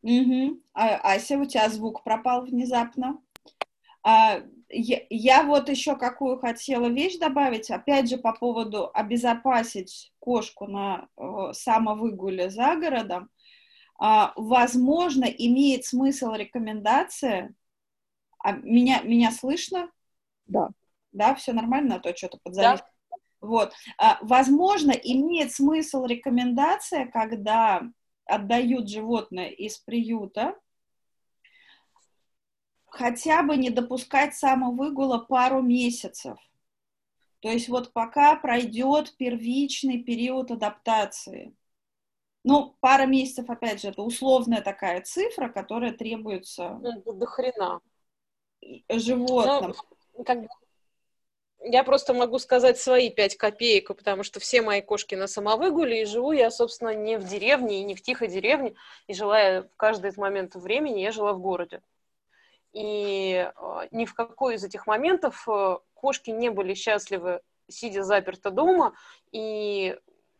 Угу. 0.04 0.62
А, 0.74 1.16
Ася, 1.16 1.38
у 1.38 1.46
тебя 1.46 1.68
звук 1.70 2.04
пропал 2.04 2.46
внезапно. 2.46 3.20
А, 4.08 4.42
я, 4.70 5.02
я 5.10 5.44
вот 5.44 5.68
еще 5.68 5.98
какую 5.98 6.40
хотела 6.40 6.88
вещь 6.88 7.18
добавить, 7.18 7.70
опять 7.70 8.10
же, 8.10 8.18
по 8.18 8.32
поводу 8.32 8.90
обезопасить 8.94 10.14
кошку 10.20 10.66
на 10.66 11.10
э, 11.18 11.52
самовыгуле 11.52 12.50
за 12.50 12.78
городом. 12.78 13.30
А, 14.00 14.32
возможно, 14.38 15.26
имеет 15.26 15.84
смысл 15.84 16.32
рекомендация. 16.32 17.54
А 18.40 18.54
меня, 18.54 19.02
меня 19.02 19.32
слышно? 19.32 19.92
Да. 20.46 20.70
Да, 21.12 21.36
все 21.36 21.52
нормально, 21.52 21.96
а 21.96 22.00
то 22.00 22.16
что-то 22.16 22.40
подзавис. 22.42 22.80
Да. 22.80 23.18
Вот. 23.42 23.74
А, 23.98 24.20
возможно, 24.22 24.92
имеет 24.92 25.52
смысл 25.52 26.06
рекомендация, 26.06 27.08
когда 27.08 27.82
отдают 28.24 28.88
животное 28.90 29.50
из 29.50 29.80
приюта, 29.80 30.56
хотя 32.88 33.44
бы 33.44 33.58
не 33.58 33.70
допускать 33.70 34.36
самовыгула 34.36 35.20
пару 35.20 35.62
месяцев. 35.62 36.38
То 37.40 37.50
есть 37.50 37.70
вот 37.70 37.94
пока 37.94 38.36
пройдет 38.36 39.16
первичный 39.18 40.04
период 40.04 40.52
адаптации. 40.52 41.56
Ну, 42.44 42.76
пара 42.80 43.06
месяцев, 43.06 43.50
опять 43.50 43.82
же, 43.82 43.90
это 43.90 44.02
условная 44.02 44.62
такая 44.62 45.02
цифра, 45.02 45.50
которая 45.50 45.92
требуется... 45.92 46.80
Ну, 46.82 47.14
до 47.14 47.26
хрена. 47.26 47.82
Животным. 48.90 49.76
Ну, 50.18 50.24
как 50.24 50.42
бы 50.42 50.48
я 51.64 51.84
просто 51.84 52.14
могу 52.14 52.40
сказать 52.40 52.80
свои 52.80 53.10
пять 53.10 53.36
копеек, 53.36 53.88
потому 53.88 54.24
что 54.24 54.40
все 54.40 54.62
мои 54.62 54.82
кошки 54.82 55.16
на 55.16 55.28
самовыгуле, 55.28 56.04
и 56.04 56.06
живу 56.06 56.32
я, 56.32 56.52
собственно, 56.52 56.94
не 56.94 57.18
в 57.18 57.28
деревне 57.28 57.82
и 57.82 57.84
не 57.84 57.96
в 57.96 58.02
тихой 58.02 58.28
деревне, 58.28 58.76
и 59.08 59.14
жила 59.14 59.40
я 59.40 59.62
в 59.64 59.70
каждый 59.76 60.12
из 60.12 60.18
моментов 60.18 60.62
времени, 60.62 61.02
я 61.02 61.12
жила 61.12 61.34
в 61.34 61.40
городе. 61.40 61.82
И 62.74 63.34
э, 63.34 63.88
ни 63.92 64.06
в 64.06 64.14
какой 64.14 64.56
из 64.56 64.64
этих 64.64 64.88
моментов 64.88 65.48
э, 65.48 65.78
кошки 65.94 66.30
не 66.30 66.50
были 66.50 66.74
счастливы, 66.74 67.42
сидя 67.68 68.04
заперто 68.04 68.52
дома, 68.52 68.94
и 69.32 69.98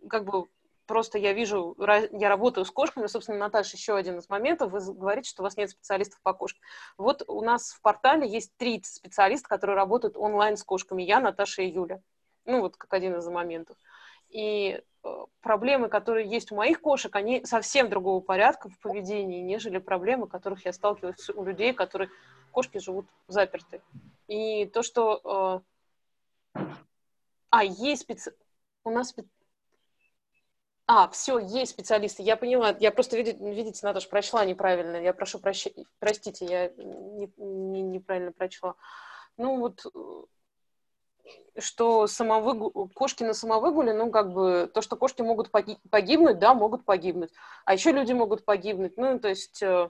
как 0.10 0.26
бы 0.26 0.48
просто 0.86 1.18
я 1.18 1.34
вижу, 1.34 1.76
я 1.80 2.30
работаю 2.30 2.66
с 2.66 2.72
кошками, 2.72 3.08
собственно, 3.08 3.38
Наташа, 3.38 3.76
еще 3.76 3.96
один 3.96 4.20
из 4.20 4.30
моментов, 4.30 4.72
вы 4.72 4.80
говорите, 4.94 5.30
что 5.30 5.44
у 5.44 5.46
вас 5.46 5.58
нет 5.58 5.70
специалистов 5.70 6.20
по 6.24 6.34
кошкам. 6.34 6.62
Вот 6.98 7.24
у 7.28 7.42
нас 7.42 7.72
в 7.72 7.82
портале 7.82 8.28
есть 8.28 8.56
три 8.58 8.82
специалиста, 8.84 9.50
которые 9.50 9.76
работают 9.76 10.16
онлайн 10.18 10.58
с 10.58 10.64
кошками, 10.64 11.04
я, 11.04 11.20
Наташа 11.20 11.62
и 11.62 11.72
Юля. 11.72 12.02
Ну, 12.46 12.62
вот 12.62 12.78
как 12.78 12.94
один 12.94 13.18
из 13.18 13.28
моментов. 13.28 13.78
И 14.30 14.82
проблемы, 15.42 15.90
которые 15.90 16.28
есть 16.28 16.52
у 16.52 16.56
моих 16.56 16.82
кошек, 16.82 17.16
они 17.16 17.46
совсем 17.46 17.90
другого 17.90 18.20
порядка 18.22 18.70
в 18.70 18.80
поведении, 18.80 19.42
нежели 19.42 19.78
проблемы, 19.78 20.28
которых 20.28 20.66
я 20.66 20.74
сталкиваюсь 20.74 21.30
у 21.30 21.44
людей, 21.44 21.74
которые 21.74 22.10
кошки 22.52 22.80
живут 22.80 23.08
заперты. 23.28 23.82
И 24.28 24.66
то, 24.66 24.84
что... 24.84 25.64
Э, 26.56 26.62
а, 27.50 27.64
есть 27.64 28.04
специ... 28.04 28.34
У 28.84 28.90
нас. 28.90 29.16
А, 30.86 31.10
все, 31.10 31.40
есть 31.40 31.72
специалисты. 31.72 32.24
Я 32.24 32.38
поняла. 32.38 32.76
Я 32.80 32.92
просто, 32.92 33.18
видите, 33.18 33.38
видите 33.40 33.86
Наташа, 33.86 34.10
прочла 34.10 34.46
неправильно. 34.46 34.98
Я 34.98 35.14
прошу 35.14 35.40
прощения. 35.40 35.86
Простите, 36.00 36.46
я 36.46 36.70
не, 36.70 37.32
не, 37.38 37.82
неправильно 37.82 38.32
прочла. 38.32 38.76
Ну 39.38 39.60
вот 39.60 39.86
э, 39.86 40.24
что 41.58 42.08
самовыгу... 42.08 42.90
кошки 42.94 43.24
на 43.24 43.34
самовыгуле, 43.34 43.94
ну, 43.94 44.12
как 44.12 44.32
бы, 44.32 44.70
то, 44.74 44.82
что 44.82 44.96
кошки 44.96 45.22
могут 45.22 45.52
погибнуть, 45.52 46.40
да, 46.40 46.54
могут 46.54 46.86
погибнуть. 46.86 47.32
А 47.66 47.74
еще 47.74 47.92
люди 47.92 48.14
могут 48.14 48.46
погибнуть. 48.46 48.98
Ну, 48.98 49.20
то 49.20 49.30
есть 49.30 49.62
э, 49.64 49.90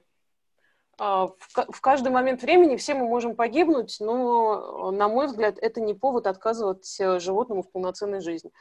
а, 0.99 1.27
в 1.27 1.81
каждый 1.81 2.11
момент 2.11 2.41
времени 2.41 2.75
все 2.75 2.95
мы 2.95 3.07
можем 3.07 3.35
погибнуть, 3.35 3.97
но, 3.99 4.91
на 4.91 5.07
мой 5.07 5.27
взгляд, 5.27 5.57
это 5.59 5.79
не 5.79 5.93
повод 5.93 6.25
отказывать 6.25 6.99
э, 6.99 7.19
животному 7.19 7.61
в 7.61 7.71
полноценной 7.71 8.21
жизни. 8.21 8.51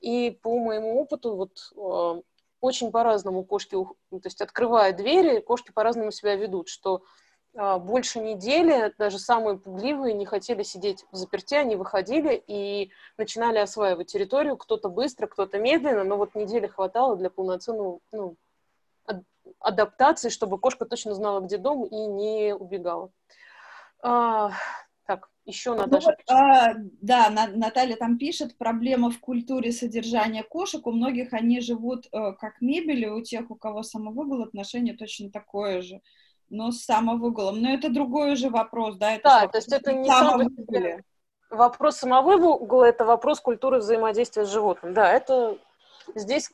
И 0.00 0.30
по 0.42 0.58
моему 0.58 1.00
опыту, 1.00 1.36
вот 1.36 1.72
э, 1.76 2.22
очень 2.60 2.90
по-разному 2.90 3.44
кошки, 3.44 3.76
то 3.76 4.20
есть 4.24 4.40
открывая 4.40 4.92
двери, 4.92 5.40
кошки 5.40 5.70
по-разному 5.70 6.10
себя 6.10 6.34
ведут, 6.34 6.68
что 6.68 7.02
больше 7.54 8.20
недели 8.20 8.92
даже 8.98 9.18
самые 9.18 9.58
пугливые 9.58 10.14
не 10.14 10.26
хотели 10.26 10.62
сидеть 10.62 11.04
в 11.12 11.16
заперти, 11.16 11.54
они 11.54 11.76
выходили 11.76 12.42
и 12.46 12.90
начинали 13.16 13.58
осваивать 13.58 14.08
территорию, 14.08 14.56
кто-то 14.56 14.88
быстро, 14.88 15.26
кто-то 15.26 15.58
медленно, 15.58 16.04
но 16.04 16.16
вот 16.16 16.34
недели 16.34 16.66
хватало 16.66 17.16
для 17.16 17.30
полноценного 17.30 18.00
ну, 18.10 18.36
адаптации, 19.60 20.28
чтобы 20.30 20.58
кошка 20.58 20.84
точно 20.84 21.14
знала, 21.14 21.40
где 21.40 21.58
дом 21.58 21.84
и 21.84 22.06
не 22.06 22.54
убегала. 22.54 23.10
А, 24.02 24.50
так, 25.06 25.30
еще 25.44 25.74
Наташа. 25.74 26.16
Ну, 26.28 26.34
а, 26.34 26.74
да, 27.00 27.30
на, 27.30 27.46
Наталья 27.46 27.96
там 27.96 28.18
пишет, 28.18 28.58
проблема 28.58 29.10
в 29.10 29.20
культуре 29.20 29.72
содержания 29.72 30.42
кошек. 30.42 30.86
У 30.86 30.92
многих 30.92 31.32
они 31.32 31.60
живут 31.60 32.06
э, 32.06 32.32
как 32.32 32.60
мебель, 32.60 33.04
и 33.04 33.08
у 33.08 33.22
тех, 33.22 33.50
у 33.50 33.54
кого 33.54 33.82
самовыгул, 33.82 34.42
отношение 34.42 34.94
точно 34.94 35.30
такое 35.30 35.82
же 35.82 36.00
но 36.50 36.70
с 36.70 36.82
самовыгулом. 36.82 37.60
Но 37.60 37.72
это 37.72 37.88
другой 37.88 38.32
уже 38.32 38.50
вопрос, 38.50 38.96
да? 38.96 39.12
Это 39.14 39.22
да, 39.24 39.48
то 39.48 39.58
есть 39.58 39.72
это 39.72 39.92
не 39.92 40.08
самовыгуле. 40.08 41.02
Вопрос 41.50 41.96
самовыгула– 41.96 42.84
это 42.84 43.04
вопрос 43.04 43.40
культуры 43.40 43.78
взаимодействия 43.78 44.44
с 44.44 44.50
животным. 44.50 44.92
Да, 44.94 45.12
это 45.12 45.58
здесь 46.14 46.50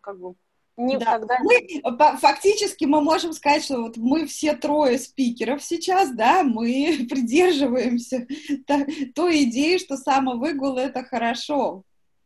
как 0.00 0.18
бы 0.18 0.34
Никогда 0.76 1.36
да. 1.36 1.38
мы, 1.40 2.18
фактически 2.18 2.84
мы 2.84 3.00
можем 3.00 3.32
сказать, 3.32 3.62
что 3.62 3.80
вот 3.80 3.96
мы 3.96 4.26
все 4.26 4.54
трое 4.54 4.98
спикеров 4.98 5.62
сейчас, 5.62 6.10
да, 6.10 6.42
мы 6.42 7.06
придерживаемся 7.10 8.26
той 9.14 9.44
идеи, 9.44 9.78
что 9.78 9.96
самовыгул 9.96 10.76
это 10.76 11.04
хорошо 11.04 11.84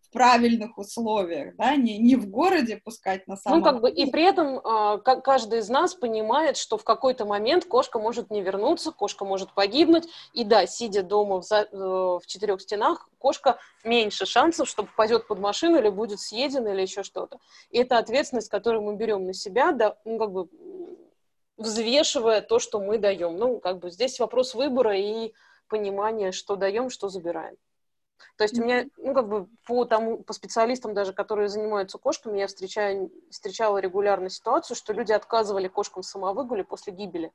в 0.08 0.12
правильных 0.12 0.78
условиях, 0.78 1.54
да, 1.56 1.76
не, 1.76 1.98
не 1.98 2.16
в 2.16 2.28
городе 2.30 2.80
пускать 2.82 3.26
на 3.26 3.36
самом 3.36 3.58
Ну, 3.58 3.64
как 3.64 3.80
бы, 3.80 3.90
и 3.90 4.10
при 4.10 4.24
этом 4.24 4.58
э, 4.58 4.98
каждый 5.22 5.58
из 5.58 5.68
нас 5.68 5.94
понимает, 5.94 6.56
что 6.56 6.78
в 6.78 6.84
какой-то 6.84 7.26
момент 7.26 7.66
кошка 7.66 7.98
может 7.98 8.30
не 8.30 8.40
вернуться, 8.40 8.90
кошка 8.90 9.24
может 9.24 9.52
погибнуть, 9.52 10.08
и 10.32 10.44
да, 10.44 10.66
сидя 10.66 11.02
дома 11.02 11.40
в, 11.40 11.44
за, 11.44 11.68
э, 11.70 11.76
в 11.76 12.22
четырех 12.26 12.60
стенах, 12.62 13.08
кошка 13.18 13.58
меньше 13.84 14.24
шансов, 14.24 14.68
что 14.68 14.82
попадет 14.82 15.26
под 15.26 15.40
машину 15.40 15.78
или 15.78 15.90
будет 15.90 16.20
съедена 16.20 16.68
или 16.68 16.82
еще 16.82 17.02
что-то. 17.02 17.38
И 17.70 17.78
это 17.78 17.98
ответственность, 17.98 18.48
которую 18.48 18.82
мы 18.82 18.96
берем 18.96 19.26
на 19.26 19.34
себя, 19.34 19.72
да, 19.72 19.96
ну, 20.04 20.18
как 20.18 20.32
бы, 20.32 20.48
взвешивая 21.58 22.40
то, 22.40 22.58
что 22.58 22.80
мы 22.80 22.98
даем. 22.98 23.36
Ну, 23.36 23.58
как 23.58 23.78
бы, 23.78 23.90
здесь 23.90 24.18
вопрос 24.20 24.54
выбора 24.54 24.96
и 24.96 25.32
понимания, 25.68 26.32
что 26.32 26.56
даем, 26.56 26.88
что 26.88 27.08
забираем. 27.08 27.56
То 28.36 28.44
есть 28.44 28.58
у 28.58 28.64
меня, 28.64 28.86
ну, 28.96 29.14
как 29.14 29.28
бы 29.28 29.48
по 29.66 29.84
тому, 29.84 30.22
по 30.22 30.32
специалистам 30.32 30.94
даже, 30.94 31.12
которые 31.12 31.48
занимаются 31.48 31.98
кошками, 31.98 32.38
я 32.38 32.46
встречаю, 32.46 33.10
встречала 33.30 33.78
регулярно 33.78 34.30
ситуацию, 34.30 34.76
что 34.76 34.92
люди 34.92 35.12
отказывали 35.12 35.68
кошкам 35.68 36.02
в 36.02 36.06
самовыгуле 36.06 36.64
после 36.64 36.92
гибели. 36.92 37.32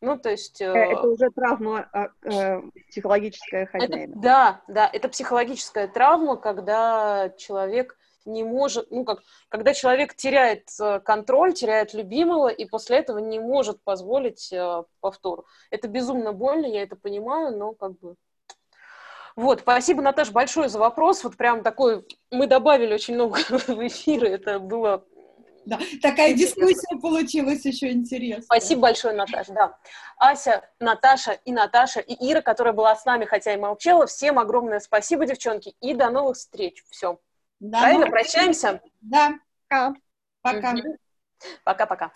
Ну, 0.00 0.18
то 0.18 0.30
есть... 0.30 0.60
Э, 0.60 0.66
э, 0.66 0.92
это 0.92 1.08
уже 1.08 1.30
травма 1.30 1.88
а, 1.92 2.08
э, 2.24 2.60
психологическая 2.88 3.66
хозяина. 3.66 3.94
Это, 3.94 4.12
да, 4.18 4.62
да, 4.66 4.90
это 4.92 5.08
психологическая 5.08 5.86
травма, 5.86 6.36
когда 6.36 7.30
человек 7.38 7.96
не 8.24 8.44
может, 8.44 8.90
ну 8.90 9.04
как, 9.04 9.20
когда 9.48 9.74
человек 9.74 10.14
теряет 10.14 10.68
э, 10.80 11.00
контроль, 11.00 11.54
теряет 11.54 11.94
любимого, 11.94 12.48
и 12.48 12.64
после 12.64 12.98
этого 12.98 13.18
не 13.18 13.38
может 13.38 13.82
позволить 13.82 14.52
э, 14.52 14.84
повтор. 15.00 15.44
Это 15.70 15.88
безумно 15.88 16.32
больно, 16.32 16.66
я 16.66 16.82
это 16.82 16.96
понимаю, 16.96 17.56
но 17.56 17.72
как 17.72 17.98
бы... 17.98 18.16
Вот, 19.36 19.60
спасибо, 19.60 20.02
Наташа, 20.02 20.32
большое 20.32 20.68
за 20.68 20.78
вопрос. 20.78 21.24
Вот 21.24 21.36
прям 21.36 21.62
такой, 21.62 22.06
мы 22.30 22.46
добавили 22.46 22.94
очень 22.94 23.14
много 23.14 23.38
в 23.50 23.86
эфир, 23.86 24.24
это 24.24 24.58
было 24.58 25.04
да, 25.64 25.78
такая 26.00 26.34
дискуссия 26.34 26.98
получилась 27.00 27.64
еще 27.64 27.92
интересная. 27.92 28.42
Спасибо 28.42 28.82
большое, 28.82 29.14
Наташа, 29.14 29.52
да. 29.52 29.78
Ася, 30.16 30.68
Наташа 30.80 31.32
и 31.44 31.52
Наташа, 31.52 32.00
и 32.00 32.32
Ира, 32.32 32.42
которая 32.42 32.74
была 32.74 32.96
с 32.96 33.04
нами, 33.04 33.24
хотя 33.24 33.54
и 33.54 33.56
молчала. 33.56 34.06
Всем 34.06 34.38
огромное 34.38 34.80
спасибо, 34.80 35.24
девчонки, 35.24 35.74
и 35.80 35.94
до 35.94 36.10
новых 36.10 36.36
встреч. 36.36 36.82
Все. 36.90 37.20
Да, 37.60 37.80
Правильно, 37.80 38.06
прощаемся? 38.06 38.80
Да. 39.00 39.34
Пока. 39.68 39.94
Пока. 40.42 40.74
Пока-пока. 41.64 42.12